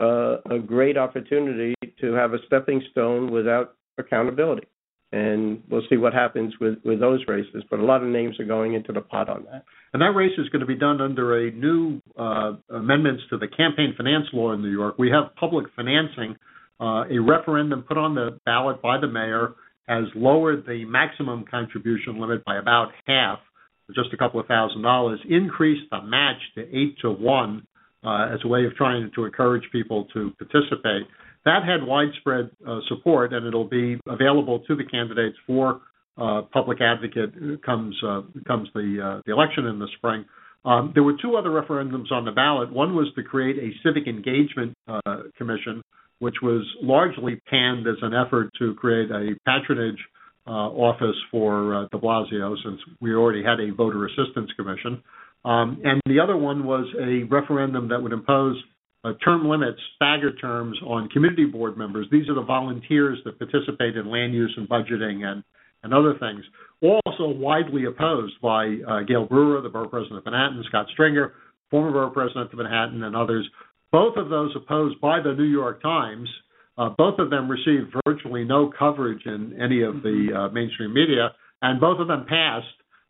uh, 0.00 0.38
a 0.50 0.58
great 0.58 0.96
opportunity 0.96 1.74
to 2.00 2.12
have 2.12 2.32
a 2.32 2.38
stepping 2.46 2.82
stone 2.90 3.30
without 3.30 3.74
accountability. 3.98 4.66
And 5.10 5.62
we'll 5.70 5.82
see 5.88 5.96
what 5.96 6.12
happens 6.12 6.52
with, 6.60 6.78
with 6.84 7.00
those 7.00 7.20
races. 7.26 7.64
But 7.70 7.80
a 7.80 7.84
lot 7.84 8.02
of 8.02 8.08
names 8.08 8.38
are 8.38 8.44
going 8.44 8.74
into 8.74 8.92
the 8.92 9.00
pot 9.00 9.28
on 9.28 9.44
that. 9.50 9.64
And 9.92 10.02
that 10.02 10.10
race 10.10 10.38
is 10.38 10.50
going 10.50 10.60
to 10.60 10.66
be 10.66 10.76
done 10.76 11.00
under 11.00 11.46
a 11.46 11.50
new 11.50 12.00
uh, 12.18 12.52
amendments 12.68 13.22
to 13.30 13.38
the 13.38 13.48
campaign 13.48 13.94
finance 13.96 14.26
law 14.34 14.52
in 14.52 14.60
New 14.60 14.70
York. 14.70 14.96
We 14.98 15.10
have 15.10 15.34
public 15.36 15.66
financing. 15.74 16.36
Uh, 16.78 17.04
a 17.10 17.18
referendum 17.18 17.82
put 17.82 17.96
on 17.96 18.14
the 18.14 18.38
ballot 18.44 18.82
by 18.82 19.00
the 19.00 19.08
mayor 19.08 19.54
has 19.88 20.04
lowered 20.14 20.64
the 20.66 20.84
maximum 20.84 21.44
contribution 21.50 22.20
limit 22.20 22.44
by 22.44 22.58
about 22.58 22.88
half, 23.06 23.38
just 23.94 24.12
a 24.12 24.16
couple 24.16 24.38
of 24.38 24.46
thousand 24.46 24.82
dollars, 24.82 25.18
increased 25.28 25.88
the 25.90 26.02
match 26.02 26.40
to 26.54 26.62
eight 26.76 26.96
to 27.00 27.10
one 27.10 27.66
uh, 28.04 28.28
as 28.32 28.40
a 28.44 28.48
way 28.48 28.64
of 28.66 28.74
trying 28.74 29.10
to 29.14 29.24
encourage 29.24 29.64
people 29.72 30.06
to 30.12 30.32
participate. 30.38 31.06
That 31.44 31.64
had 31.64 31.86
widespread 31.86 32.50
uh, 32.66 32.80
support, 32.88 33.32
and 33.32 33.46
it'll 33.46 33.68
be 33.68 33.98
available 34.06 34.60
to 34.68 34.76
the 34.76 34.84
candidates 34.84 35.36
for 35.46 35.80
uh, 36.18 36.42
public 36.52 36.80
advocate 36.80 37.62
comes 37.64 37.96
uh, 38.06 38.22
comes 38.46 38.68
the 38.74 38.98
uh, 39.02 39.22
the 39.24 39.32
election 39.32 39.66
in 39.66 39.78
the 39.78 39.88
spring. 39.96 40.24
Um, 40.64 40.90
there 40.92 41.04
were 41.04 41.14
two 41.22 41.36
other 41.36 41.50
referendums 41.50 42.10
on 42.10 42.24
the 42.24 42.32
ballot. 42.32 42.72
One 42.72 42.94
was 42.94 43.06
to 43.14 43.22
create 43.22 43.56
a 43.56 43.70
civic 43.82 44.06
engagement 44.06 44.74
uh, 44.88 45.00
commission 45.38 45.82
which 46.18 46.36
was 46.42 46.66
largely 46.82 47.36
panned 47.48 47.86
as 47.86 47.96
an 48.02 48.12
effort 48.14 48.50
to 48.58 48.74
create 48.74 49.10
a 49.10 49.34
patronage 49.46 49.98
uh, 50.46 50.50
office 50.50 51.16
for 51.30 51.74
uh, 51.74 51.88
de 51.88 51.98
Blasio, 51.98 52.56
since 52.64 52.80
we 53.00 53.14
already 53.14 53.42
had 53.42 53.60
a 53.60 53.72
voter 53.72 54.06
assistance 54.06 54.50
commission. 54.56 55.02
Um, 55.44 55.80
and 55.84 56.00
the 56.06 56.20
other 56.20 56.36
one 56.36 56.64
was 56.64 56.86
a 56.98 57.24
referendum 57.24 57.88
that 57.88 58.02
would 58.02 58.12
impose 58.12 58.56
uh, 59.04 59.12
term 59.24 59.48
limits, 59.48 59.78
staggered 59.96 60.40
terms 60.40 60.76
on 60.84 61.08
community 61.10 61.44
board 61.44 61.76
members. 61.76 62.06
These 62.10 62.28
are 62.28 62.34
the 62.34 62.42
volunteers 62.42 63.18
that 63.24 63.38
participate 63.38 63.96
in 63.96 64.10
land 64.10 64.34
use 64.34 64.52
and 64.56 64.68
budgeting 64.68 65.24
and, 65.24 65.44
and 65.82 65.94
other 65.94 66.14
things. 66.18 66.44
Also 66.82 67.28
widely 67.28 67.84
opposed 67.84 68.40
by 68.40 68.76
uh, 68.88 69.00
Gale 69.06 69.26
Brewer, 69.26 69.60
the 69.60 69.68
borough 69.68 69.88
president 69.88 70.18
of 70.18 70.24
Manhattan, 70.24 70.64
Scott 70.68 70.86
Stringer, 70.92 71.34
former 71.70 71.92
borough 71.92 72.10
president 72.10 72.52
of 72.52 72.58
Manhattan, 72.58 73.02
and 73.02 73.14
others 73.14 73.48
both 73.92 74.16
of 74.16 74.28
those 74.28 74.54
opposed 74.56 75.00
by 75.00 75.20
the 75.20 75.34
New 75.34 75.44
York 75.44 75.82
Times. 75.82 76.28
Uh, 76.76 76.90
both 76.96 77.18
of 77.18 77.30
them 77.30 77.50
received 77.50 77.94
virtually 78.06 78.44
no 78.44 78.70
coverage 78.78 79.26
in 79.26 79.58
any 79.60 79.82
of 79.82 80.02
the 80.02 80.28
uh, 80.32 80.52
mainstream 80.52 80.94
media, 80.94 81.30
and 81.60 81.80
both 81.80 81.98
of 81.98 82.06
them 82.06 82.24
passed, 82.28 82.66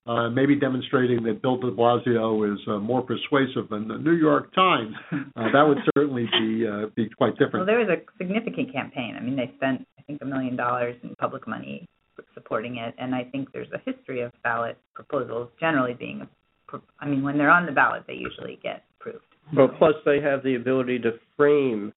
uh, 0.07 0.31
maybe 0.31 0.57
demonstrating 0.59 1.23
that 1.25 1.43
Bill 1.43 1.59
de 1.59 1.71
Blasio 1.71 2.51
is 2.51 2.59
uh, 2.67 2.79
more 2.79 3.03
persuasive 3.03 3.69
than 3.69 3.87
the 3.87 3.99
New 3.99 4.15
York 4.15 4.55
Times. 4.55 4.95
Uh, 5.13 5.53
that 5.53 5.63
would 5.63 5.79
certainly 5.95 6.27
be 6.39 6.67
uh, 6.67 6.87
be 6.97 7.11
quite 7.11 7.33
different. 7.33 7.55
Well, 7.57 7.67
there 7.67 7.79
was 7.79 7.89
a 7.89 8.01
significant 8.17 8.73
campaign. 8.73 9.17
I 9.19 9.23
mean, 9.23 9.37
they 9.37 9.53
spent 9.57 9.87
I 9.99 10.03
think 10.03 10.23
a 10.23 10.25
million 10.25 10.57
dollars 10.57 10.97
in 11.03 11.15
public 11.17 11.47
money 11.47 11.87
supporting 12.33 12.77
it, 12.77 12.95
and 12.99 13.15
I 13.15 13.25
think 13.25 13.53
there's 13.53 13.69
a 13.73 13.91
history 13.91 14.23
of 14.23 14.33
ballot 14.43 14.79
proposals 14.95 15.51
generally 15.61 15.95
being. 15.95 16.27
I 17.01 17.07
mean, 17.07 17.23
when 17.23 17.37
they're 17.39 17.51
on 17.51 17.67
the 17.67 17.73
ballot, 17.73 18.05
they 18.07 18.15
usually 18.15 18.59
get 18.63 18.85
approved. 18.99 19.25
Well, 19.57 19.69
plus 19.79 19.95
they 20.05 20.21
have 20.21 20.43
the 20.43 20.57
ability 20.57 20.99
to 21.01 21.13
frame 21.37 21.93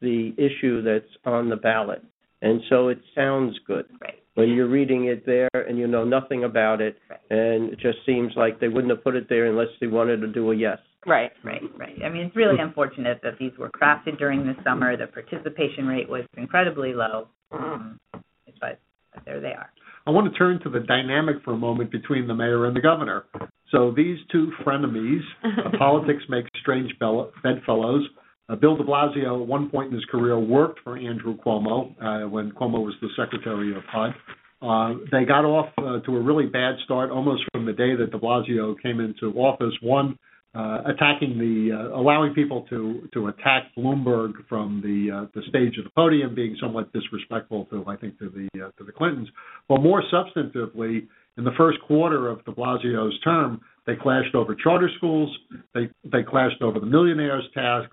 the 0.00 0.32
issue 0.36 0.82
that's 0.82 1.10
on 1.24 1.48
the 1.48 1.56
ballot, 1.56 2.02
and 2.42 2.60
so 2.68 2.88
it 2.88 2.98
sounds 3.14 3.56
good. 3.66 3.86
Right. 4.00 4.22
When 4.34 4.50
you're 4.50 4.68
reading 4.68 5.06
it 5.06 5.24
there 5.24 5.48
and 5.54 5.78
you 5.78 5.86
know 5.86 6.04
nothing 6.04 6.44
about 6.44 6.82
it, 6.82 6.98
right. 7.08 7.20
and 7.30 7.72
it 7.72 7.78
just 7.78 7.98
seems 8.04 8.32
like 8.36 8.60
they 8.60 8.68
wouldn't 8.68 8.90
have 8.90 9.02
put 9.02 9.16
it 9.16 9.28
there 9.28 9.46
unless 9.46 9.68
they 9.80 9.86
wanted 9.86 10.20
to 10.20 10.26
do 10.26 10.50
a 10.52 10.56
yes. 10.56 10.78
Right, 11.06 11.30
right, 11.44 11.62
right. 11.78 11.94
I 12.04 12.08
mean, 12.08 12.26
it's 12.26 12.36
really 12.36 12.58
unfortunate 12.58 13.20
that 13.22 13.38
these 13.38 13.52
were 13.58 13.70
crafted 13.70 14.18
during 14.18 14.44
the 14.44 14.54
summer. 14.64 14.96
The 14.96 15.06
participation 15.06 15.86
rate 15.86 16.08
was 16.08 16.24
incredibly 16.36 16.92
low, 16.92 17.28
um, 17.52 18.00
but, 18.12 18.80
but 19.14 19.24
there 19.24 19.40
they 19.40 19.52
are. 19.52 19.70
I 20.06 20.10
want 20.10 20.30
to 20.30 20.38
turn 20.38 20.60
to 20.64 20.68
the 20.70 20.80
dynamic 20.80 21.36
for 21.44 21.52
a 21.52 21.56
moment 21.56 21.90
between 21.90 22.26
the 22.26 22.34
mayor 22.34 22.66
and 22.66 22.76
the 22.76 22.80
governor. 22.80 23.24
So 23.72 23.92
these 23.96 24.18
two 24.30 24.52
frenemies, 24.64 25.20
uh, 25.44 25.76
politics 25.78 26.22
makes 26.28 26.48
strange 26.60 26.92
bedfellows. 26.98 28.06
Uh, 28.48 28.54
Bill 28.54 28.76
de 28.76 28.84
Blasio, 28.84 29.42
at 29.42 29.46
one 29.46 29.68
point 29.70 29.88
in 29.88 29.94
his 29.94 30.04
career, 30.04 30.38
worked 30.38 30.80
for 30.84 30.96
Andrew 30.96 31.36
Cuomo 31.36 31.94
uh, 32.00 32.28
when 32.28 32.52
Cuomo 32.52 32.84
was 32.84 32.94
the 33.00 33.08
secretary 33.16 33.76
of 33.76 33.82
HUD. 33.90 34.14
Uh, 34.62 34.94
they 35.12 35.24
got 35.24 35.44
off 35.44 35.68
uh, 35.78 36.00
to 36.00 36.16
a 36.16 36.20
really 36.20 36.46
bad 36.46 36.76
start 36.84 37.10
almost 37.10 37.42
from 37.52 37.66
the 37.66 37.72
day 37.72 37.94
that 37.94 38.10
de 38.10 38.18
Blasio 38.18 38.74
came 38.80 39.00
into 39.00 39.36
office. 39.38 39.74
One, 39.82 40.18
uh, 40.56 40.78
attacking 40.86 41.36
the 41.36 41.76
uh, 41.76 41.98
allowing 41.98 42.32
people 42.32 42.64
to 42.70 43.08
to 43.12 43.26
attack 43.26 43.64
Bloomberg 43.76 44.32
from 44.48 44.80
the 44.82 45.14
uh, 45.14 45.26
the 45.34 45.42
stage 45.50 45.76
of 45.76 45.84
the 45.84 45.90
podium, 45.90 46.34
being 46.34 46.56
somewhat 46.60 46.90
disrespectful 46.94 47.66
to 47.66 47.84
I 47.86 47.96
think 47.96 48.18
to 48.20 48.30
the 48.30 48.64
uh, 48.64 48.70
to 48.78 48.84
the 48.84 48.92
Clintons. 48.92 49.28
But 49.68 49.82
more 49.82 50.02
substantively, 50.10 51.08
in 51.36 51.44
the 51.44 51.52
first 51.56 51.78
quarter 51.86 52.28
of 52.28 52.44
De 52.44 52.52
Blasio's 52.52 53.18
term, 53.22 53.60
they 53.86 53.94
clashed 53.94 54.34
over 54.34 54.54
charter 54.54 54.90
schools, 54.96 55.34
they 55.74 55.88
they 56.04 56.22
clashed 56.22 56.62
over 56.62 56.80
the 56.80 56.86
millionaires 56.86 57.44
tax, 57.54 57.86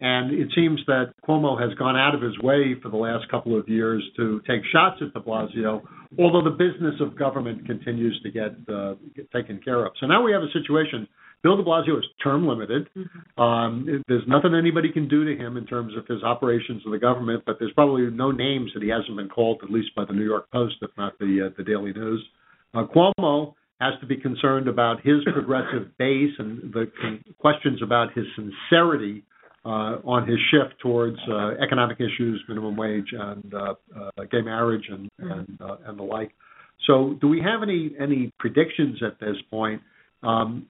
and 0.00 0.32
it 0.32 0.48
seems 0.54 0.80
that 0.86 1.12
Cuomo 1.26 1.60
has 1.60 1.76
gone 1.78 1.96
out 1.96 2.14
of 2.14 2.22
his 2.22 2.38
way 2.40 2.74
for 2.82 2.88
the 2.88 2.96
last 2.96 3.28
couple 3.30 3.58
of 3.58 3.68
years 3.68 4.02
to 4.16 4.40
take 4.46 4.62
shots 4.72 5.00
at 5.02 5.12
De 5.12 5.20
Blasio, 5.20 5.82
although 6.18 6.42
the 6.42 6.56
business 6.56 6.94
of 7.00 7.18
government 7.18 7.66
continues 7.66 8.20
to 8.22 8.30
get, 8.30 8.52
uh, 8.72 8.94
get 9.14 9.30
taken 9.30 9.60
care 9.62 9.84
of. 9.84 9.92
So 10.00 10.06
now 10.06 10.22
we 10.22 10.32
have 10.32 10.42
a 10.42 10.52
situation 10.52 11.06
Bill 11.42 11.56
de 11.56 11.62
Blasio 11.62 11.98
is 11.98 12.04
term 12.22 12.46
limited. 12.46 12.88
Mm-hmm. 12.96 13.40
Um, 13.40 14.02
there's 14.08 14.26
nothing 14.28 14.54
anybody 14.54 14.92
can 14.92 15.08
do 15.08 15.24
to 15.24 15.42
him 15.42 15.56
in 15.56 15.66
terms 15.66 15.94
of 15.96 16.06
his 16.06 16.22
operations 16.22 16.82
of 16.84 16.92
the 16.92 16.98
government, 16.98 17.44
but 17.46 17.56
there's 17.58 17.72
probably 17.72 18.10
no 18.10 18.30
names 18.30 18.70
that 18.74 18.82
he 18.82 18.90
hasn't 18.90 19.16
been 19.16 19.28
called, 19.28 19.60
at 19.62 19.70
least 19.70 19.94
by 19.96 20.04
the 20.04 20.12
New 20.12 20.24
York 20.24 20.50
Post, 20.50 20.76
if 20.82 20.90
not 20.98 21.18
the 21.18 21.48
uh, 21.48 21.54
the 21.56 21.64
Daily 21.64 21.92
News. 21.92 22.22
Uh, 22.74 22.84
Cuomo 22.84 23.54
has 23.80 23.94
to 24.00 24.06
be 24.06 24.16
concerned 24.16 24.68
about 24.68 25.00
his 25.02 25.24
progressive 25.32 25.96
base 25.98 26.32
and 26.38 26.72
the 26.72 26.90
questions 27.38 27.80
about 27.82 28.12
his 28.12 28.26
sincerity 28.36 29.24
uh, 29.64 29.98
on 30.04 30.26
his 30.26 30.38
shift 30.50 30.78
towards 30.80 31.18
uh, 31.28 31.50
economic 31.62 31.98
issues, 31.98 32.42
minimum 32.48 32.76
wage, 32.76 33.12
and 33.12 33.54
uh, 33.54 33.74
uh, 33.98 34.24
gay 34.30 34.40
marriage, 34.42 34.84
and 34.90 35.10
and, 35.18 35.58
uh, 35.60 35.76
and 35.86 35.98
the 35.98 36.02
like. 36.02 36.32
So, 36.86 37.16
do 37.20 37.28
we 37.28 37.40
have 37.40 37.62
any 37.62 37.94
any 38.00 38.32
predictions 38.38 39.02
at 39.02 39.20
this 39.20 39.36
point? 39.50 39.82
Um, 40.22 40.66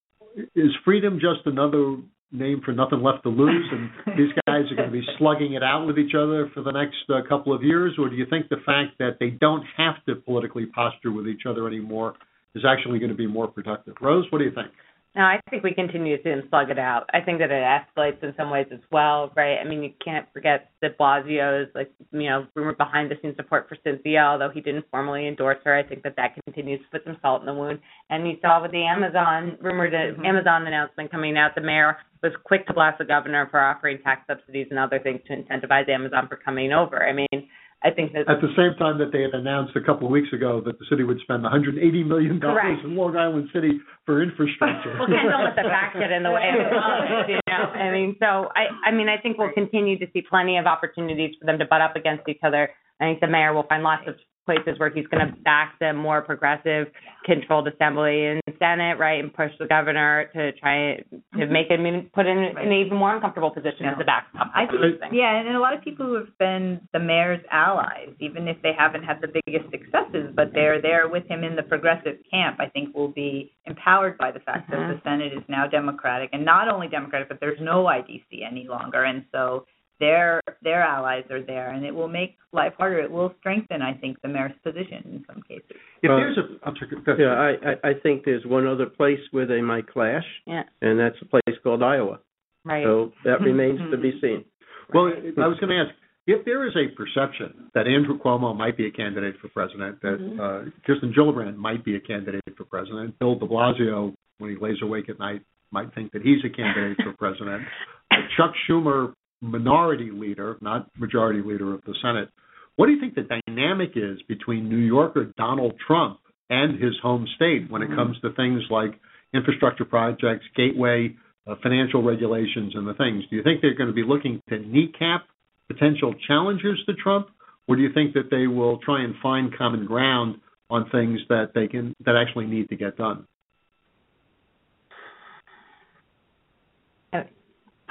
is 0.54 0.70
freedom 0.84 1.20
just 1.20 1.46
another 1.46 1.96
name 2.32 2.60
for 2.64 2.72
nothing 2.72 3.02
left 3.02 3.22
to 3.24 3.28
lose, 3.28 3.66
and 3.72 3.90
these 4.18 4.32
guys 4.46 4.62
are 4.70 4.76
going 4.76 4.88
to 4.88 4.92
be 4.92 5.06
slugging 5.18 5.54
it 5.54 5.62
out 5.62 5.86
with 5.86 5.98
each 5.98 6.14
other 6.14 6.50
for 6.54 6.62
the 6.62 6.70
next 6.70 6.96
uh, 7.08 7.20
couple 7.28 7.54
of 7.54 7.62
years, 7.62 7.94
or 7.98 8.08
do 8.08 8.16
you 8.16 8.26
think 8.28 8.48
the 8.48 8.62
fact 8.64 8.98
that 8.98 9.16
they 9.18 9.30
don't 9.30 9.64
have 9.76 9.94
to 10.06 10.16
politically 10.16 10.66
posture 10.66 11.12
with 11.12 11.26
each 11.26 11.42
other 11.48 11.66
anymore 11.66 12.14
is 12.54 12.64
actually 12.66 12.98
going 12.98 13.10
to 13.10 13.16
be 13.16 13.26
more 13.26 13.48
productive? 13.48 13.94
Rose, 14.00 14.26
what 14.30 14.38
do 14.38 14.44
you 14.44 14.54
think? 14.54 14.68
No, 15.16 15.22
I 15.22 15.40
think 15.50 15.64
we 15.64 15.74
continue 15.74 16.16
to 16.16 16.22
see 16.22 16.30
them 16.30 16.44
slug 16.50 16.70
it 16.70 16.78
out. 16.78 17.10
I 17.12 17.20
think 17.20 17.40
that 17.40 17.50
it 17.50 17.64
escalates 17.64 18.22
in 18.22 18.32
some 18.36 18.48
ways 18.48 18.68
as 18.72 18.78
well, 18.92 19.32
right? 19.36 19.58
I 19.58 19.64
mean, 19.64 19.82
you 19.82 19.90
can't 20.04 20.26
forget 20.32 20.70
that 20.82 20.96
Blasio's 20.98 21.68
like, 21.74 21.90
you 22.12 22.28
know, 22.28 22.46
rumored 22.54 22.78
behind 22.78 23.10
the 23.10 23.16
scenes 23.20 23.34
support 23.36 23.68
for 23.68 23.76
Cynthia, 23.82 24.20
although 24.20 24.50
he 24.54 24.60
didn't 24.60 24.84
formally 24.88 25.26
endorse 25.26 25.58
her. 25.64 25.74
I 25.74 25.82
think 25.82 26.04
that 26.04 26.14
that 26.16 26.36
continues 26.44 26.80
to 26.80 26.86
put 26.92 27.04
some 27.04 27.16
salt 27.22 27.42
in 27.42 27.46
the 27.46 27.54
wound. 27.54 27.80
And 28.08 28.28
you 28.28 28.36
saw 28.40 28.62
with 28.62 28.70
the 28.70 28.84
Amazon 28.84 29.58
rumored 29.60 29.92
mm-hmm. 29.92 30.24
Amazon 30.24 30.68
announcement 30.68 31.10
coming 31.10 31.36
out, 31.36 31.56
the 31.56 31.60
mayor 31.60 31.96
was 32.22 32.32
quick 32.44 32.68
to 32.68 32.72
blast 32.72 32.98
the 32.98 33.04
governor 33.04 33.48
for 33.50 33.58
offering 33.58 33.98
tax 34.04 34.22
subsidies 34.28 34.68
and 34.70 34.78
other 34.78 35.00
things 35.00 35.20
to 35.26 35.34
incentivize 35.34 35.88
Amazon 35.88 36.28
for 36.28 36.36
coming 36.36 36.72
over. 36.72 37.04
I 37.04 37.12
mean, 37.12 37.48
I 37.82 37.90
think 37.90 38.12
that 38.12 38.28
at 38.28 38.44
the 38.44 38.52
same 38.56 38.76
time 38.76 38.98
that 38.98 39.08
they 39.10 39.22
had 39.22 39.32
announced 39.32 39.72
a 39.74 39.80
couple 39.80 40.06
of 40.06 40.12
weeks 40.12 40.28
ago 40.34 40.60
that 40.66 40.78
the 40.78 40.84
city 40.90 41.02
would 41.02 41.18
spend 41.20 41.42
180 41.42 41.80
million 42.04 42.38
dollars 42.38 42.78
in 42.84 42.94
Long 42.94 43.16
Island 43.16 43.48
City 43.54 43.80
for 44.04 44.22
infrastructure. 44.22 44.96
well, 44.98 45.08
can't 45.08 45.32
let 45.32 45.56
the 45.56 45.64
back 45.64 45.94
get 45.94 46.12
in 46.12 46.22
the 46.22 46.30
way 46.30 46.44
of 46.52 46.60
it. 46.60 47.30
You 47.30 47.40
know, 47.48 47.64
I 47.72 47.90
mean, 47.90 48.16
so 48.20 48.52
I, 48.54 48.68
I 48.84 48.90
mean, 48.92 49.08
I 49.08 49.16
think 49.16 49.38
we'll 49.38 49.52
continue 49.52 49.98
to 49.98 50.06
see 50.12 50.20
plenty 50.20 50.58
of 50.58 50.66
opportunities 50.66 51.34
for 51.40 51.46
them 51.46 51.58
to 51.58 51.64
butt 51.64 51.80
up 51.80 51.96
against 51.96 52.28
each 52.28 52.40
other. 52.42 52.68
I 53.00 53.04
think 53.04 53.20
the 53.20 53.28
mayor 53.28 53.54
will 53.54 53.64
find 53.64 53.82
lots 53.82 54.02
of 54.06 54.16
places 54.50 54.78
where 54.78 54.90
he's 54.90 55.06
going 55.06 55.26
to 55.26 55.32
back 55.42 55.74
the 55.80 55.92
more 55.92 56.22
progressive, 56.22 56.88
controlled 57.24 57.68
assembly 57.68 58.26
and 58.26 58.40
senate, 58.58 58.98
right, 58.98 59.22
and 59.22 59.32
push 59.32 59.50
the 59.58 59.66
governor 59.66 60.28
to 60.34 60.52
try 60.52 60.96
to 60.96 61.04
mm-hmm. 61.14 61.52
make 61.52 61.68
him 61.70 62.10
put 62.14 62.26
in 62.26 62.38
an 62.38 62.72
even 62.72 62.96
more 62.96 63.14
uncomfortable 63.14 63.50
position 63.50 63.86
as 63.86 63.96
a 64.00 64.04
backstop. 64.04 64.50
I 64.54 64.66
think, 64.66 65.12
yeah, 65.12 65.40
and 65.40 65.56
a 65.56 65.60
lot 65.60 65.74
of 65.74 65.82
people 65.82 66.06
who 66.06 66.14
have 66.14 66.36
been 66.38 66.80
the 66.92 66.98
mayor's 66.98 67.44
allies, 67.50 68.10
even 68.20 68.48
if 68.48 68.56
they 68.62 68.72
haven't 68.76 69.04
had 69.04 69.20
the 69.20 69.28
biggest 69.28 69.70
successes, 69.70 70.32
but 70.34 70.52
they're 70.52 70.80
there 70.80 71.08
with 71.08 71.26
him 71.28 71.44
in 71.44 71.56
the 71.56 71.62
progressive 71.62 72.18
camp, 72.30 72.58
I 72.60 72.66
think 72.66 72.94
will 72.94 73.08
be 73.08 73.52
empowered 73.66 74.18
by 74.18 74.30
the 74.30 74.40
fact 74.40 74.70
mm-hmm. 74.70 74.88
that 74.88 74.94
the 74.94 75.00
Senate 75.04 75.32
is 75.32 75.44
now 75.48 75.66
Democratic, 75.66 76.30
and 76.32 76.44
not 76.44 76.68
only 76.68 76.88
Democratic, 76.88 77.28
but 77.28 77.38
there's 77.40 77.60
no 77.60 77.84
IDC 77.84 78.46
any 78.46 78.66
longer, 78.68 79.04
and 79.04 79.24
so 79.32 79.66
their 80.00 80.40
their 80.62 80.82
allies 80.82 81.24
are 81.30 81.42
there, 81.42 81.70
and 81.70 81.84
it 81.84 81.94
will 81.94 82.08
make 82.08 82.36
life 82.52 82.72
harder. 82.76 82.98
It 82.98 83.10
will 83.10 83.32
strengthen, 83.38 83.82
I 83.82 83.94
think, 83.94 84.20
the 84.22 84.28
mayor's 84.28 84.52
position 84.64 85.02
in 85.04 85.24
some 85.26 85.42
cases. 85.42 85.70
If 86.02 86.08
there's 86.08 86.38
a, 86.38 86.66
I'm 86.66 86.74
sorry, 86.76 87.18
yeah, 87.18 87.68
I, 87.84 87.90
I 87.90 87.92
think 88.02 88.24
there's 88.24 88.44
one 88.44 88.66
other 88.66 88.86
place 88.86 89.20
where 89.30 89.46
they 89.46 89.60
might 89.60 89.88
clash, 89.88 90.24
yeah. 90.46 90.62
and 90.80 90.98
that's 90.98 91.16
a 91.22 91.26
place 91.26 91.56
called 91.62 91.82
Iowa. 91.82 92.18
Right. 92.64 92.84
So 92.84 93.12
that 93.24 93.40
remains 93.44 93.80
to 93.90 93.96
be 93.96 94.18
seen. 94.20 94.44
Well, 94.92 95.06
I 95.06 95.46
was 95.46 95.58
going 95.60 95.70
to 95.70 95.84
ask 95.86 95.94
if 96.26 96.44
there 96.44 96.66
is 96.66 96.74
a 96.76 96.94
perception 96.94 97.70
that 97.74 97.86
Andrew 97.86 98.18
Cuomo 98.18 98.56
might 98.56 98.76
be 98.76 98.86
a 98.86 98.90
candidate 98.90 99.36
for 99.40 99.48
president, 99.48 100.00
that 100.02 100.18
mm-hmm. 100.20 100.40
uh, 100.40 100.70
Kirsten 100.86 101.14
Gillibrand 101.16 101.56
might 101.56 101.84
be 101.84 101.96
a 101.96 102.00
candidate 102.00 102.42
for 102.56 102.64
president, 102.64 103.18
Bill 103.18 103.38
De 103.38 103.46
Blasio, 103.46 104.14
when 104.38 104.50
he 104.50 104.56
lays 104.60 104.76
awake 104.82 105.08
at 105.08 105.18
night, 105.18 105.42
might 105.70 105.94
think 105.94 106.12
that 106.12 106.22
he's 106.22 106.38
a 106.44 106.54
candidate 106.54 106.98
for 107.02 107.12
president. 107.18 107.62
Chuck 108.36 108.52
Schumer 108.68 109.12
minority 109.40 110.10
leader, 110.12 110.56
not 110.60 110.88
majority 110.98 111.42
leader 111.42 111.74
of 111.74 111.82
the 111.84 111.94
Senate. 112.02 112.28
What 112.76 112.86
do 112.86 112.92
you 112.92 113.00
think 113.00 113.14
the 113.14 113.40
dynamic 113.46 113.92
is 113.96 114.18
between 114.28 114.68
New 114.68 114.76
Yorker 114.78 115.32
Donald 115.36 115.74
Trump 115.86 116.20
and 116.48 116.82
his 116.82 116.94
home 117.02 117.26
state 117.36 117.70
when 117.70 117.82
it 117.82 117.88
comes 117.88 118.18
to 118.20 118.32
things 118.34 118.62
like 118.70 118.98
infrastructure 119.34 119.84
projects, 119.84 120.44
gateway, 120.56 121.14
uh, 121.46 121.54
financial 121.62 122.02
regulations, 122.02 122.72
and 122.74 122.86
the 122.86 122.94
things? 122.94 123.24
Do 123.30 123.36
you 123.36 123.42
think 123.42 123.60
they're 123.60 123.76
going 123.76 123.88
to 123.88 123.94
be 123.94 124.04
looking 124.04 124.40
to 124.48 124.58
kneecap 124.58 125.26
potential 125.68 126.14
challengers 126.26 126.82
to 126.86 126.94
Trump, 126.94 127.28
or 127.68 127.76
do 127.76 127.82
you 127.82 127.92
think 127.92 128.14
that 128.14 128.30
they 128.30 128.46
will 128.46 128.78
try 128.78 129.04
and 129.04 129.14
find 129.22 129.56
common 129.56 129.86
ground 129.86 130.36
on 130.68 130.88
things 130.90 131.20
that 131.28 131.52
they 131.54 131.68
can 131.68 131.94
that 132.04 132.16
actually 132.16 132.46
need 132.46 132.68
to 132.68 132.76
get 132.76 132.96
done? 132.96 133.26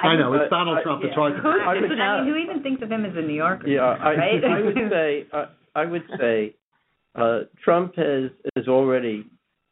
I 0.01 0.15
know 0.15 0.33
it's 0.33 0.49
Donald 0.49 0.79
uh, 0.79 0.83
Trump. 0.83 1.03
It's 1.03 1.15
hard 1.15 1.35
to. 1.35 1.41
Who, 1.41 1.49
I, 1.67 1.73
would, 1.73 1.91
I 1.91 2.23
mean, 2.23 2.33
who 2.33 2.39
even 2.39 2.63
thinks 2.63 2.81
of 2.81 2.91
him 2.91 3.05
as 3.05 3.13
a 3.15 3.21
New 3.21 3.33
Yorker? 3.33 3.67
Yeah, 3.67 3.81
I, 3.81 4.15
right? 4.15 4.43
I 4.45 4.61
would 4.61 4.75
say 4.89 5.27
uh, 5.31 5.45
I 5.75 5.85
would 5.85 6.03
say 6.19 6.55
uh, 7.15 7.39
Trump 7.63 7.95
has 7.95 8.31
has 8.55 8.67
already 8.67 9.25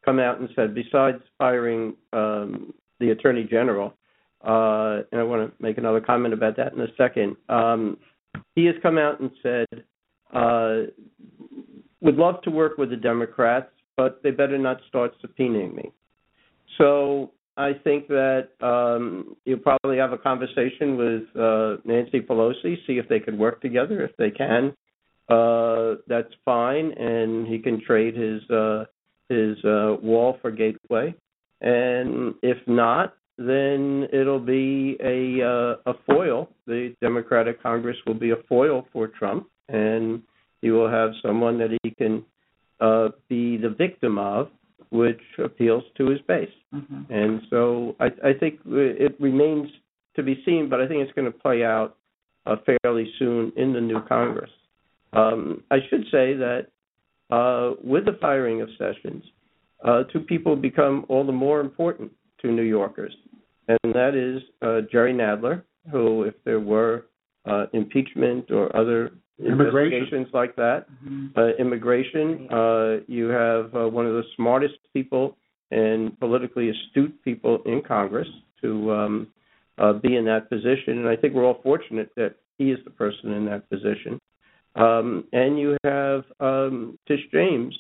come 0.08 0.20
out 0.20 0.40
and 0.40 0.50
said, 0.56 0.74
besides 0.74 1.18
firing 1.38 1.94
um, 2.14 2.74
the 3.00 3.10
attorney 3.10 3.44
general, 3.44 3.94
uh, 4.42 5.04
and 5.12 5.20
I 5.20 5.24
want 5.24 5.50
to 5.50 5.64
make 5.64 5.78
another 5.78 6.00
comment 6.00 6.34
about 6.34 6.56
that 6.58 6.74
in 6.74 6.82
a 6.82 6.88
second. 6.98 7.36
Um, 7.50 7.98
he 8.56 8.66
has 8.66 8.76
come 8.82 8.98
out 8.98 9.20
and 9.20 9.32
said, 9.44 9.84
uh, 10.34 10.92
would 12.00 12.16
love 12.16 12.42
to 12.44 12.50
work 12.52 12.78
with 12.78 12.90
the 12.90 12.96
Democrats, 12.96 13.70
but 13.98 14.22
they 14.24 14.32
better 14.32 14.58
not 14.58 14.78
start 14.88 15.14
subpoenaing 15.22 15.76
me. 15.76 15.92
So 16.78 17.32
I 17.58 17.74
think 17.74 18.08
that 18.08 18.50
um, 18.62 19.36
you'll 19.44 19.60
probably 19.60 19.98
have 19.98 20.14
a 20.14 20.18
conversation 20.18 20.96
with 20.96 21.24
uh, 21.36 21.78
Nancy 21.86 22.22
Pelosi, 22.22 22.76
see 22.86 23.00
if 23.00 23.10
they 23.10 23.20
can 23.20 23.38
work 23.38 23.62
together. 23.62 24.04
If 24.06 24.16
they 24.18 24.30
can, 24.30 24.76
uh, 25.28 25.96
that's 26.08 26.32
fine, 26.46 26.92
and 26.92 27.48
he 27.48 27.58
can 27.58 27.84
trade 27.84 28.16
his 28.16 28.48
uh, 28.52 28.86
his 29.28 29.58
uh, 29.66 29.96
wall 30.02 30.38
for 30.42 30.52
Gateway. 30.52 31.16
And 31.60 32.36
if 32.44 32.58
not, 32.68 33.16
then 33.40 34.08
it'll 34.14 34.40
be 34.40 34.96
a 35.04 35.44
uh, 35.44 35.92
a 35.92 35.94
foil. 36.06 36.50
The 36.68 36.96
Democratic 37.02 37.62
Congress 37.64 37.98
will 38.06 38.14
be 38.14 38.32
a 38.32 38.44
foil 38.48 38.88
for 38.94 39.08
Trump, 39.08 39.48
and 39.68 40.22
he 40.62 40.70
will 40.70 40.90
have 40.90 41.10
someone 41.24 41.58
that 41.58 41.76
he 41.82 41.90
can 41.90 42.24
uh, 42.80 43.10
be 43.28 43.58
the 43.58 43.70
victim 43.70 44.20
of 44.20 44.50
which 44.90 45.22
appeals 45.44 45.84
to 45.98 46.10
his 46.10 46.20
base. 46.28 46.50
Mm-hmm. 46.74 47.12
And 47.12 47.42
so 47.50 47.96
I, 48.00 48.06
I 48.06 48.34
think 48.40 48.60
it 48.66 49.16
remains 49.20 49.70
to 50.16 50.24
be 50.24 50.42
seen, 50.46 50.68
but 50.70 50.82
I 50.82 50.88
think 50.88 51.02
it's 51.02 51.14
going 51.14 51.32
to 51.32 51.38
play 51.38 51.64
out 51.64 51.98
uh, 52.46 52.56
fairly 52.66 53.12
soon 53.20 53.52
in 53.56 53.74
the 53.74 53.82
new 53.82 54.02
Congress. 54.08 54.50
Um, 55.14 55.64
I 55.72 55.78
should 55.90 56.04
say 56.12 56.34
that 56.36 56.68
uh, 57.30 57.76
with 57.84 58.06
the 58.06 58.18
firing 58.20 58.62
of 58.62 58.70
Sessions, 58.78 59.24
uh, 59.84 60.04
two 60.12 60.22
people 60.22 60.56
become 60.56 61.06
all 61.10 61.26
the 61.26 61.32
more 61.32 61.60
important 61.60 62.12
to 62.42 62.52
New 62.52 62.64
Yorkers, 62.64 63.14
and 63.68 63.94
that 63.94 64.16
is 64.16 64.42
uh, 64.62 64.82
Jerry 64.92 65.14
Nadler, 65.14 65.64
who, 65.92 66.24
if 66.24 66.34
there 66.46 66.60
were 66.60 67.06
uh, 67.46 67.66
impeachment 67.74 68.52
or 68.52 68.76
other 68.76 69.12
investigations 69.40 70.28
like 70.34 70.56
that. 70.56 70.86
Mm-hmm. 71.04 71.28
Uh, 71.38 71.50
immigration, 71.60 72.48
uh, 72.52 73.04
you 73.08 73.28
have 73.28 73.74
uh, 73.76 73.88
one 73.88 74.06
of 74.06 74.14
the 74.14 74.24
smartest 74.36 74.76
people 74.94 75.38
and 75.72 76.18
politically 76.20 76.70
astute 76.70 77.24
people 77.24 77.60
in 77.66 77.82
Congress 77.86 78.28
to 78.62 78.92
um, 78.92 79.28
uh, 79.78 79.94
be 79.94 80.16
in 80.16 80.26
that 80.26 80.50
position, 80.50 81.00
and 81.00 81.08
I 81.08 81.16
think 81.16 81.34
we're 81.34 81.46
all 81.46 81.60
fortunate 81.62 82.10
that 82.16 82.36
he 82.58 82.72
is 82.72 82.80
the 82.84 82.90
person 82.90 83.34
in 83.34 83.46
that 83.46 83.70
position. 83.70 84.20
Um, 84.76 85.26
and 85.34 85.60
you 85.60 85.78
have 85.84 86.24
um, 86.40 86.98
Tish 87.08 87.20
James 87.32 87.76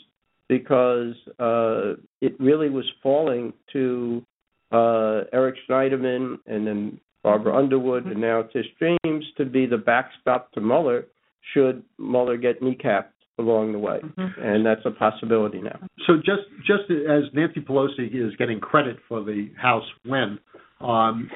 because 0.49 1.13
uh, 1.39 1.93
it 2.21 2.39
really 2.39 2.69
was 2.69 2.85
falling 3.03 3.53
to 3.73 4.23
uh, 4.71 5.21
Eric 5.33 5.55
Schneiderman 5.69 6.37
and 6.47 6.65
then 6.67 6.99
Barbara 7.23 7.55
Underwood 7.55 8.05
and 8.05 8.21
now 8.21 8.43
Tish 8.43 8.65
James 8.79 9.25
to 9.37 9.45
be 9.45 9.65
the 9.65 9.77
backstop 9.77 10.51
to 10.53 10.61
Mueller 10.61 11.05
should 11.53 11.83
Mueller 11.97 12.37
get 12.37 12.61
kneecapped 12.61 13.09
along 13.39 13.71
the 13.71 13.79
way, 13.79 13.99
mm-hmm. 14.03 14.41
and 14.41 14.65
that's 14.65 14.81
a 14.85 14.91
possibility 14.91 15.61
now. 15.61 15.79
So 16.07 16.17
just 16.17 16.43
just 16.65 16.89
as 16.89 17.23
Nancy 17.33 17.61
Pelosi 17.61 18.07
is 18.13 18.35
getting 18.37 18.59
credit 18.59 18.97
for 19.07 19.23
the 19.23 19.49
House 19.61 19.85
win, 20.05 20.39
um, 20.81 21.29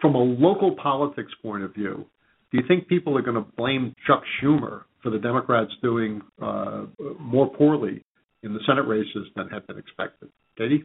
from 0.00 0.14
a 0.14 0.18
local 0.18 0.76
politics 0.76 1.32
point 1.42 1.62
of 1.62 1.74
view, 1.74 2.06
do 2.52 2.58
you 2.58 2.64
think 2.68 2.88
people 2.88 3.16
are 3.16 3.22
going 3.22 3.42
to 3.42 3.50
blame 3.56 3.94
Chuck 4.06 4.22
Schumer 4.40 4.82
for 5.02 5.10
the 5.10 5.18
Democrats 5.18 5.70
doing 5.82 6.20
uh, 6.40 6.84
more 7.18 7.48
poorly 7.48 8.04
in 8.42 8.52
the 8.52 8.60
Senate 8.66 8.86
races 8.86 9.26
than 9.36 9.48
had 9.48 9.66
been 9.66 9.78
expected? 9.78 10.28
Katie? 10.56 10.84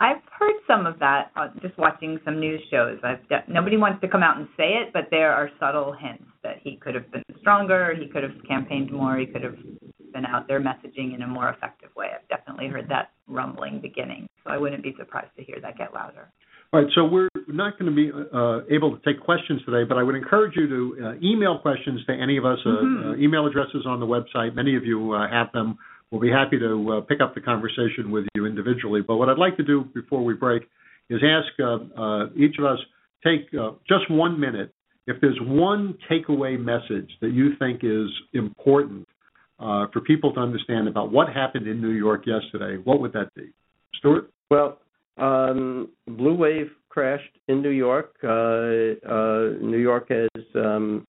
I've 0.00 0.22
heard 0.38 0.54
some 0.66 0.86
of 0.86 0.98
that 1.00 1.32
uh, 1.34 1.48
just 1.60 1.76
watching 1.76 2.20
some 2.24 2.38
news 2.38 2.60
shows. 2.70 2.98
I've 3.02 3.26
de- 3.28 3.44
nobody 3.48 3.76
wants 3.76 4.00
to 4.02 4.08
come 4.08 4.22
out 4.22 4.36
and 4.38 4.46
say 4.56 4.74
it, 4.74 4.92
but 4.92 5.04
there 5.10 5.32
are 5.32 5.50
subtle 5.58 5.92
hints 5.92 6.24
that 6.44 6.56
he 6.62 6.76
could 6.76 6.94
have 6.94 7.10
been 7.10 7.24
stronger, 7.40 7.94
he 7.98 8.06
could 8.06 8.22
have 8.22 8.32
campaigned 8.46 8.92
more, 8.92 9.16
he 9.16 9.26
could 9.26 9.42
have 9.42 9.56
been 10.12 10.24
out 10.24 10.46
there 10.46 10.60
messaging 10.60 11.14
in 11.14 11.22
a 11.22 11.26
more 11.26 11.50
effective 11.50 11.90
way. 11.96 12.10
I've 12.14 12.28
definitely 12.28 12.68
heard 12.68 12.88
that 12.90 13.10
rumbling 13.26 13.80
beginning, 13.80 14.28
so 14.44 14.50
I 14.50 14.56
wouldn't 14.56 14.84
be 14.84 14.94
surprised 14.96 15.34
to 15.36 15.42
hear 15.42 15.58
that 15.60 15.76
get 15.76 15.92
louder. 15.92 16.28
All 16.72 16.82
right, 16.82 16.90
so 16.94 17.04
we're 17.04 17.28
not 17.48 17.78
going 17.78 17.90
to 17.90 17.96
be 17.96 18.12
uh, 18.12 18.60
able 18.70 18.96
to 18.96 19.02
take 19.02 19.22
questions 19.24 19.62
today, 19.64 19.88
but 19.88 19.96
I 19.96 20.02
would 20.02 20.14
encourage 20.14 20.54
you 20.54 20.68
to 20.68 20.96
uh, 21.02 21.12
email 21.22 21.58
questions 21.58 22.04
to 22.06 22.12
any 22.12 22.36
of 22.36 22.44
us. 22.44 22.58
Uh, 22.64 22.68
mm-hmm. 22.68 23.10
Uh, 23.10 23.16
email 23.16 23.46
addresses 23.46 23.86
on 23.86 24.00
the 24.00 24.06
website. 24.06 24.54
Many 24.54 24.76
of 24.76 24.84
you 24.84 25.12
uh, 25.12 25.28
have 25.30 25.50
them. 25.52 25.78
We'll 26.10 26.20
be 26.20 26.30
happy 26.30 26.58
to 26.58 26.92
uh, 26.92 27.00
pick 27.02 27.20
up 27.20 27.34
the 27.34 27.40
conversation 27.40 28.10
with 28.10 28.24
you 28.34 28.46
individually. 28.46 29.02
But 29.06 29.16
what 29.16 29.28
I'd 29.28 29.38
like 29.38 29.56
to 29.58 29.64
do 29.64 29.84
before 29.94 30.24
we 30.24 30.34
break 30.34 30.62
is 31.10 31.20
ask 31.22 31.48
each 32.36 32.58
of 32.58 32.64
us 32.64 32.78
take 33.24 33.50
just 33.88 34.10
one 34.10 34.38
minute. 34.38 34.72
If 35.06 35.20
there's 35.20 35.38
one 35.40 35.96
takeaway 36.10 36.58
message 36.58 37.10
that 37.20 37.32
you 37.32 37.56
think 37.58 37.80
is 37.82 38.08
important 38.32 39.06
for 39.58 40.00
people 40.06 40.32
to 40.34 40.40
understand 40.40 40.88
about 40.88 41.12
what 41.12 41.28
happened 41.28 41.66
in 41.66 41.80
New 41.80 41.90
York 41.90 42.24
yesterday, 42.26 42.80
what 42.82 43.00
would 43.00 43.12
that 43.12 43.34
be? 43.34 43.52
Stuart? 43.98 44.30
Well, 44.50 44.78
um, 45.18 45.88
Blue 46.06 46.34
Wave 46.34 46.70
crashed 46.88 47.38
in 47.48 47.62
New 47.62 47.70
York. 47.70 48.14
Uh, 48.22 48.28
uh, 49.08 49.58
New 49.60 49.78
York 49.78 50.08
has 50.10 50.44
um, 50.54 51.06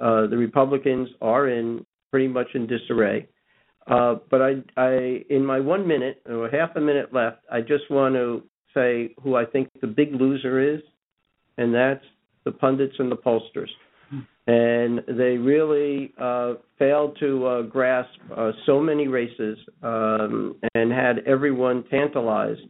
uh, 0.00 0.26
the 0.26 0.36
Republicans 0.36 1.08
are 1.20 1.48
in 1.48 1.84
pretty 2.10 2.28
much 2.28 2.48
in 2.54 2.66
disarray. 2.66 3.26
Uh, 3.88 4.16
but 4.30 4.42
I, 4.42 4.56
I, 4.76 5.24
in 5.30 5.44
my 5.44 5.60
one 5.60 5.86
minute 5.86 6.22
or 6.28 6.48
half 6.50 6.76
a 6.76 6.80
minute 6.80 7.12
left, 7.12 7.38
I 7.50 7.60
just 7.60 7.90
want 7.90 8.14
to 8.14 8.42
say 8.74 9.14
who 9.22 9.34
I 9.34 9.44
think 9.44 9.68
the 9.80 9.86
big 9.86 10.14
loser 10.14 10.74
is, 10.74 10.80
and 11.56 11.74
that's 11.74 12.04
the 12.44 12.52
pundits 12.52 12.94
and 12.98 13.10
the 13.10 13.16
pollsters. 13.16 13.68
And 14.46 15.00
they 15.06 15.36
really 15.36 16.14
uh, 16.18 16.54
failed 16.78 17.18
to 17.20 17.46
uh, 17.46 17.62
grasp 17.62 18.08
uh, 18.34 18.52
so 18.64 18.80
many 18.80 19.06
races 19.06 19.58
um, 19.82 20.56
and 20.74 20.90
had 20.90 21.18
everyone 21.26 21.84
tantalized 21.90 22.62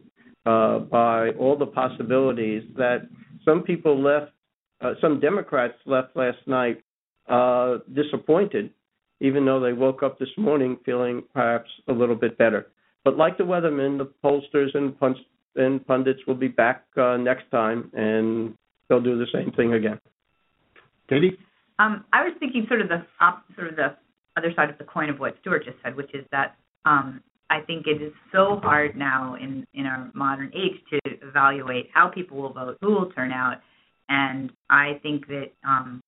uh, 0.45 0.79
by 0.79 1.29
all 1.39 1.57
the 1.57 1.65
possibilities 1.65 2.63
that 2.75 3.07
some 3.45 3.63
people 3.63 4.01
left, 4.01 4.33
uh, 4.81 4.93
some 4.99 5.21
Democrats 5.21 5.75
left 5.85 6.15
last 6.17 6.39
night 6.47 6.81
uh, 7.29 7.77
disappointed, 7.93 8.71
even 9.19 9.45
though 9.45 9.59
they 9.59 9.73
woke 9.73 10.03
up 10.03 10.19
this 10.19 10.29
morning 10.37 10.77
feeling 10.85 11.23
perhaps 11.33 11.69
a 11.87 11.93
little 11.93 12.15
bit 12.15 12.37
better. 12.37 12.67
But 13.03 13.17
like 13.17 13.37
the 13.37 13.43
weathermen, 13.43 13.97
the 13.97 14.11
pollsters 14.23 14.75
and, 14.75 14.97
pun- 14.99 15.25
and 15.55 15.85
pundits 15.85 16.19
will 16.27 16.35
be 16.35 16.47
back 16.47 16.85
uh, 16.97 17.17
next 17.17 17.49
time, 17.51 17.89
and 17.93 18.55
they'll 18.87 19.01
do 19.01 19.17
the 19.17 19.27
same 19.33 19.51
thing 19.51 19.73
again. 19.73 19.99
Katie? 21.09 21.37
Um, 21.79 22.05
I 22.11 22.23
was 22.23 22.33
thinking 22.39 22.65
sort 22.67 22.81
of 22.81 22.89
the 22.89 23.05
op- 23.21 23.45
sort 23.55 23.67
of 23.67 23.75
the 23.75 23.95
other 24.37 24.51
side 24.55 24.69
of 24.69 24.77
the 24.77 24.83
coin 24.83 25.09
of 25.09 25.19
what 25.19 25.35
Stuart 25.41 25.65
just 25.65 25.77
said, 25.83 25.95
which 25.95 26.13
is 26.13 26.25
that 26.31 26.55
um, 26.85 27.21
I 27.49 27.61
think 27.61 27.87
it 27.87 28.01
is 28.01 28.13
so 28.31 28.59
hard 28.61 28.95
now 28.95 29.35
in 29.35 29.65
in 29.73 29.85
our 29.85 30.11
modern 30.13 30.51
age 30.53 30.79
to 30.91 30.99
evaluate 31.27 31.89
how 31.93 32.09
people 32.09 32.37
will 32.41 32.53
vote, 32.53 32.77
who 32.81 32.91
will 32.91 33.11
turn 33.11 33.31
out, 33.31 33.61
and 34.07 34.51
I 34.69 34.99
think 35.01 35.27
that 35.27 35.51
um, 35.67 36.01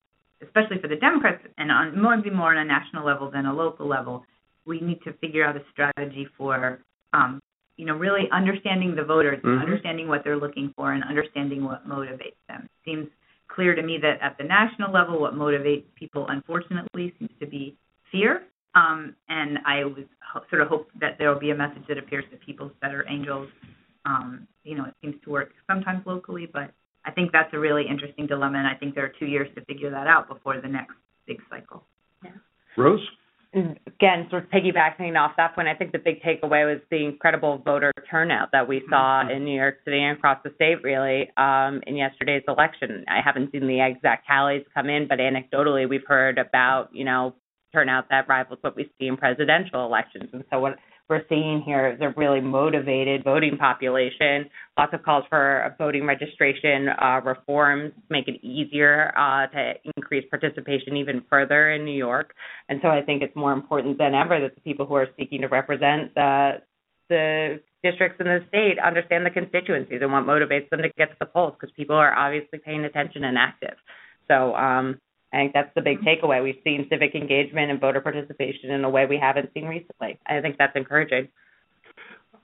especially 0.43 0.79
for 0.81 0.87
the 0.87 0.95
Democrats 0.95 1.43
and 1.57 1.71
on 1.71 2.01
maybe 2.01 2.35
more 2.35 2.55
on 2.55 2.57
a 2.57 2.65
national 2.65 3.05
level 3.05 3.29
than 3.31 3.45
a 3.45 3.53
local 3.53 3.87
level, 3.87 4.25
we 4.65 4.79
need 4.79 5.01
to 5.03 5.13
figure 5.13 5.45
out 5.45 5.55
a 5.55 5.61
strategy 5.71 6.27
for 6.37 6.79
um, 7.13 7.39
you 7.77 7.85
know 7.85 7.95
really 7.95 8.29
understanding 8.31 8.95
the 8.95 9.03
voters, 9.03 9.39
mm-hmm. 9.43 9.61
understanding 9.61 10.07
what 10.07 10.23
they're 10.23 10.39
looking 10.39 10.73
for, 10.75 10.93
and 10.93 11.03
understanding 11.03 11.63
what 11.63 11.87
motivates 11.87 12.39
them. 12.47 12.63
It 12.63 12.89
seems 12.89 13.07
clear 13.47 13.75
to 13.75 13.81
me 13.81 13.97
that 14.01 14.21
at 14.21 14.37
the 14.37 14.43
national 14.43 14.93
level, 14.93 15.19
what 15.19 15.33
motivates 15.33 15.85
people, 15.95 16.25
unfortunately, 16.29 17.13
seems 17.19 17.31
to 17.39 17.47
be 17.47 17.75
fear 18.11 18.43
um, 18.75 19.15
and 19.27 19.59
I 19.65 19.83
was 19.83 20.05
sort 20.49 20.61
of 20.61 20.69
hope 20.69 20.87
that 20.99 21.17
there 21.17 21.31
will 21.31 21.39
be 21.39 21.51
a 21.51 21.55
message 21.55 21.83
that 21.89 21.97
appears 21.97 22.23
to 22.31 22.37
people 22.37 22.71
that 22.81 22.93
are 22.93 23.05
angels. 23.09 23.49
Um, 24.05 24.47
you 24.63 24.75
know, 24.75 24.85
it 24.85 24.93
seems 25.01 25.15
to 25.25 25.29
work 25.29 25.49
sometimes 25.67 26.05
locally, 26.05 26.47
but 26.51 26.71
I 27.05 27.11
think 27.11 27.31
that's 27.31 27.53
a 27.53 27.59
really 27.59 27.83
interesting 27.89 28.00
dilemma, 28.27 28.57
and 28.59 28.67
I 28.67 28.75
think 28.75 28.95
there 28.95 29.05
are 29.05 29.13
two 29.19 29.25
years 29.25 29.47
to 29.55 29.65
figure 29.65 29.89
that 29.91 30.07
out 30.07 30.27
before 30.27 30.59
the 30.61 30.67
next 30.67 30.93
big 31.27 31.37
cycle. 31.49 31.83
Yeah. 32.23 32.31
Rose? 32.77 33.05
Again, 33.53 34.27
sort 34.29 34.45
of 34.45 34.49
piggybacking 34.49 35.19
off 35.19 35.33
that 35.35 35.55
point, 35.55 35.67
I 35.67 35.75
think 35.75 35.91
the 35.91 35.99
big 35.99 36.21
takeaway 36.21 36.71
was 36.71 36.81
the 36.89 37.03
incredible 37.03 37.57
voter 37.57 37.91
turnout 38.09 38.49
that 38.53 38.65
we 38.65 38.81
saw 38.89 39.23
mm-hmm. 39.23 39.31
in 39.31 39.43
New 39.43 39.55
York 39.55 39.79
City 39.83 40.01
and 40.01 40.17
across 40.17 40.37
the 40.45 40.51
state, 40.55 40.81
really, 40.83 41.29
um, 41.35 41.81
in 41.85 41.97
yesterday's 41.97 42.43
election. 42.47 43.03
I 43.09 43.19
haven't 43.23 43.51
seen 43.51 43.67
the 43.67 43.85
exact 43.85 44.25
tallies 44.25 44.63
come 44.73 44.89
in, 44.89 45.05
but 45.05 45.19
anecdotally, 45.19 45.89
we've 45.89 46.07
heard 46.07 46.37
about, 46.37 46.89
you 46.93 47.03
know, 47.03 47.35
turnout 47.73 48.07
that 48.09 48.27
rivals 48.29 48.59
what 48.61 48.77
we 48.77 48.89
see 48.97 49.07
in 49.07 49.17
presidential 49.17 49.85
elections. 49.85 50.29
And 50.31 50.45
so 50.49 50.59
what 50.59 50.77
we're 51.11 51.25
seeing 51.27 51.61
here 51.63 51.91
is 51.91 51.99
a 51.99 52.17
really 52.17 52.39
motivated 52.39 53.25
voting 53.25 53.57
population. 53.57 54.49
Lots 54.77 54.93
of 54.93 55.03
calls 55.03 55.25
for 55.29 55.75
voting 55.77 56.05
registration 56.05 56.87
uh, 56.87 57.19
reforms, 57.23 57.91
make 58.09 58.29
it 58.29 58.41
easier 58.41 59.13
uh, 59.17 59.47
to 59.47 59.73
increase 59.97 60.23
participation 60.29 60.95
even 60.95 61.21
further 61.29 61.71
in 61.71 61.83
New 61.83 61.97
York. 61.97 62.33
And 62.69 62.79
so 62.81 62.87
I 62.87 63.01
think 63.01 63.21
it's 63.21 63.35
more 63.35 63.51
important 63.51 63.97
than 63.97 64.15
ever 64.15 64.39
that 64.39 64.55
the 64.55 64.61
people 64.61 64.85
who 64.85 64.95
are 64.95 65.09
seeking 65.19 65.41
to 65.41 65.47
represent 65.47 66.15
the 66.15 66.61
the 67.09 67.59
districts 67.83 68.21
in 68.21 68.27
the 68.27 68.39
state 68.47 68.79
understand 68.79 69.25
the 69.25 69.29
constituencies 69.29 69.99
and 70.01 70.13
what 70.13 70.23
motivates 70.23 70.69
them 70.69 70.81
to 70.81 70.87
get 70.97 71.09
to 71.09 71.15
the 71.19 71.25
polls 71.25 71.53
because 71.59 71.73
people 71.75 71.95
are 71.95 72.13
obviously 72.13 72.57
paying 72.57 72.85
attention 72.85 73.25
and 73.25 73.37
active. 73.37 73.75
So 74.29 74.55
um, 74.55 74.97
I 75.33 75.37
think 75.37 75.53
that's 75.53 75.73
the 75.75 75.81
big 75.81 75.99
takeaway. 76.01 76.43
We've 76.43 76.59
seen 76.63 76.87
civic 76.89 77.15
engagement 77.15 77.71
and 77.71 77.79
voter 77.79 78.01
participation 78.01 78.71
in 78.71 78.83
a 78.83 78.89
way 78.89 79.05
we 79.05 79.17
haven't 79.21 79.51
seen 79.53 79.65
recently. 79.65 80.19
I 80.25 80.41
think 80.41 80.57
that's 80.57 80.75
encouraging. 80.75 81.29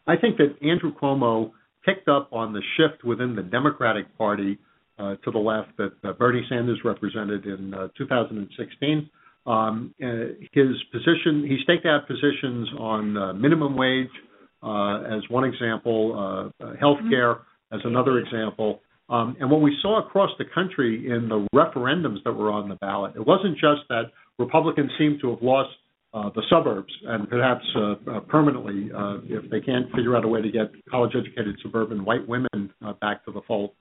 I 0.07 0.15
think 0.15 0.37
that 0.37 0.55
Andrew 0.65 0.93
Cuomo 0.93 1.51
picked 1.85 2.07
up 2.07 2.29
on 2.31 2.53
the 2.53 2.61
shift 2.77 3.03
within 3.03 3.35
the 3.35 3.43
Democratic 3.43 4.17
Party 4.17 4.57
uh, 4.97 5.15
to 5.23 5.31
the 5.31 5.37
left 5.37 5.75
that 5.77 5.91
uh, 6.03 6.13
Bernie 6.13 6.45
Sanders 6.49 6.79
represented 6.83 7.45
in 7.45 7.73
uh, 7.73 7.87
2016. 7.97 9.09
Um, 9.45 9.93
uh, 10.01 10.07
his 10.53 10.67
position, 10.91 11.45
he 11.47 11.57
staked 11.63 11.85
out 11.85 12.07
positions 12.07 12.69
on 12.79 13.17
uh, 13.17 13.33
minimum 13.33 13.75
wage 13.75 14.07
uh, 14.63 15.01
as 15.03 15.21
one 15.29 15.43
example, 15.43 16.51
health 16.79 16.97
care 17.09 17.39
as 17.71 17.79
another 17.83 18.17
example, 18.19 18.81
um, 19.09 19.37
and 19.39 19.49
what 19.49 19.61
we 19.61 19.75
saw 19.81 20.05
across 20.05 20.31
the 20.37 20.45
country 20.53 21.09
in 21.09 21.29
the 21.29 21.47
referendums 21.55 22.23
that 22.25 22.33
were 22.33 22.51
on 22.51 22.67
the 22.67 22.75
ballot, 22.75 23.15
it 23.15 23.25
wasn't 23.25 23.53
just 23.53 23.87
that 23.89 24.11
Republicans 24.37 24.91
seemed 24.97 25.21
to 25.21 25.29
have 25.29 25.41
lost 25.41 25.69
uh, 26.13 26.29
the 26.35 26.41
suburbs 26.49 26.91
and 27.05 27.29
perhaps 27.29 27.63
uh, 27.75 27.91
uh, 28.11 28.19
permanently 28.21 28.89
uh, 28.95 29.17
if 29.25 29.49
they 29.49 29.61
can't 29.61 29.87
figure 29.95 30.15
out 30.15 30.25
a 30.25 30.27
way 30.27 30.41
to 30.41 30.49
get 30.49 30.71
college 30.89 31.11
educated 31.15 31.55
suburban 31.61 32.03
white 32.03 32.27
women 32.27 32.73
uh, 32.85 32.93
back 33.01 33.23
to 33.25 33.31
the 33.31 33.41
fold. 33.47 33.71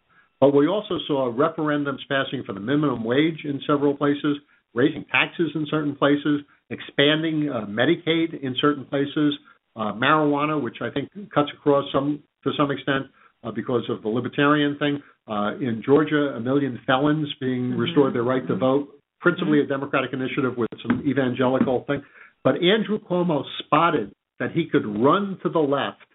But 0.40 0.54
we 0.54 0.68
also 0.68 0.98
saw 1.06 1.32
referendums 1.32 2.00
passing 2.08 2.42
for 2.44 2.52
the 2.52 2.60
minimum 2.60 3.04
wage 3.04 3.44
in 3.44 3.60
several 3.66 3.96
places, 3.96 4.36
raising 4.74 5.04
taxes 5.10 5.50
in 5.54 5.66
certain 5.70 5.96
places, 5.96 6.42
expanding 6.70 7.48
uh, 7.48 7.64
Medicaid 7.66 8.42
in 8.42 8.54
certain 8.60 8.84
places, 8.84 9.34
marijuana, 9.76 10.60
which 10.60 10.76
I 10.82 10.90
think 10.90 11.10
cuts 11.34 11.50
across 11.54 11.84
some 11.92 12.22
to 12.44 12.50
some 12.56 12.70
extent 12.70 13.06
because 13.54 13.82
of 13.88 14.02
the 14.02 14.08
libertarian 14.08 14.78
thing. 14.78 15.02
Uh, 15.28 15.54
in 15.56 15.82
Georgia, 15.84 16.34
a 16.36 16.40
million 16.40 16.78
felons 16.86 17.28
being 17.40 17.70
mm-hmm. 17.70 17.80
restored 17.80 18.14
their 18.14 18.22
right 18.22 18.46
to 18.46 18.56
vote, 18.56 18.88
principally 19.20 19.60
a 19.60 19.66
Democratic 19.66 20.12
initiative 20.12 20.56
with 20.56 20.68
some 20.82 21.02
evangelical 21.06 21.84
thing. 21.86 22.02
But 22.44 22.56
Andrew 22.56 22.98
Cuomo 22.98 23.42
spotted 23.58 24.12
that 24.38 24.52
he 24.52 24.68
could 24.70 24.86
run 24.86 25.38
to 25.42 25.48
the 25.48 25.58
left 25.58 26.06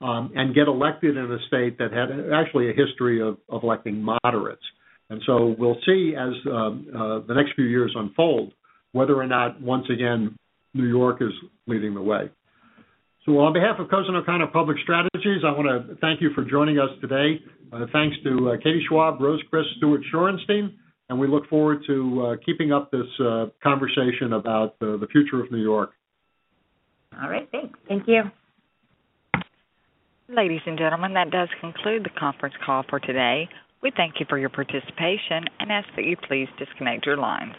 um, 0.00 0.32
and 0.34 0.54
get 0.54 0.68
elected 0.68 1.16
in 1.16 1.30
a 1.30 1.38
state 1.46 1.78
that 1.78 1.92
had 1.92 2.08
actually 2.32 2.70
a 2.70 2.74
history 2.74 3.20
of, 3.20 3.38
of 3.48 3.62
electing 3.62 4.02
moderates. 4.02 4.62
And 5.10 5.22
so 5.26 5.54
we'll 5.58 5.78
see 5.86 6.14
as 6.18 6.34
um, 6.50 6.86
uh, 6.94 7.26
the 7.26 7.34
next 7.34 7.54
few 7.54 7.64
years 7.64 7.92
unfold 7.96 8.52
whether 8.92 9.14
or 9.14 9.26
not, 9.26 9.60
once 9.60 9.86
again, 9.92 10.36
New 10.74 10.86
York 10.86 11.18
is 11.20 11.32
leading 11.66 11.94
the 11.94 12.02
way. 12.02 12.30
So 13.28 13.40
on 13.40 13.52
behalf 13.52 13.78
of 13.78 13.90
Cozen 13.90 14.16
O'Connor 14.16 14.46
Public 14.46 14.78
Strategies, 14.82 15.42
I 15.44 15.52
want 15.52 15.68
to 15.68 15.96
thank 15.96 16.22
you 16.22 16.30
for 16.34 16.44
joining 16.44 16.78
us 16.78 16.88
today. 17.02 17.38
Uh, 17.70 17.84
thanks 17.92 18.16
to 18.24 18.52
uh, 18.52 18.56
Katie 18.56 18.82
Schwab, 18.88 19.20
Rose 19.20 19.42
Chris, 19.50 19.66
Stuart 19.76 20.00
Shorenstein, 20.10 20.72
and 21.10 21.20
we 21.20 21.28
look 21.28 21.46
forward 21.50 21.82
to 21.88 22.22
uh, 22.24 22.36
keeping 22.46 22.72
up 22.72 22.90
this 22.90 23.04
uh, 23.20 23.48
conversation 23.62 24.32
about 24.32 24.76
uh, 24.80 24.96
the 24.96 25.06
future 25.12 25.44
of 25.44 25.52
New 25.52 25.60
York. 25.60 25.90
All 27.20 27.28
right, 27.28 27.46
thanks. 27.52 27.78
Thank 27.86 28.04
you. 28.08 28.22
Ladies 30.30 30.62
and 30.64 30.78
gentlemen, 30.78 31.12
that 31.12 31.30
does 31.30 31.50
conclude 31.60 32.04
the 32.04 32.18
conference 32.18 32.54
call 32.64 32.82
for 32.88 32.98
today. 32.98 33.46
We 33.82 33.92
thank 33.94 34.14
you 34.20 34.26
for 34.26 34.38
your 34.38 34.48
participation 34.48 35.44
and 35.60 35.70
ask 35.70 35.86
that 35.96 36.06
you 36.06 36.16
please 36.26 36.48
disconnect 36.58 37.04
your 37.04 37.18
lines. 37.18 37.52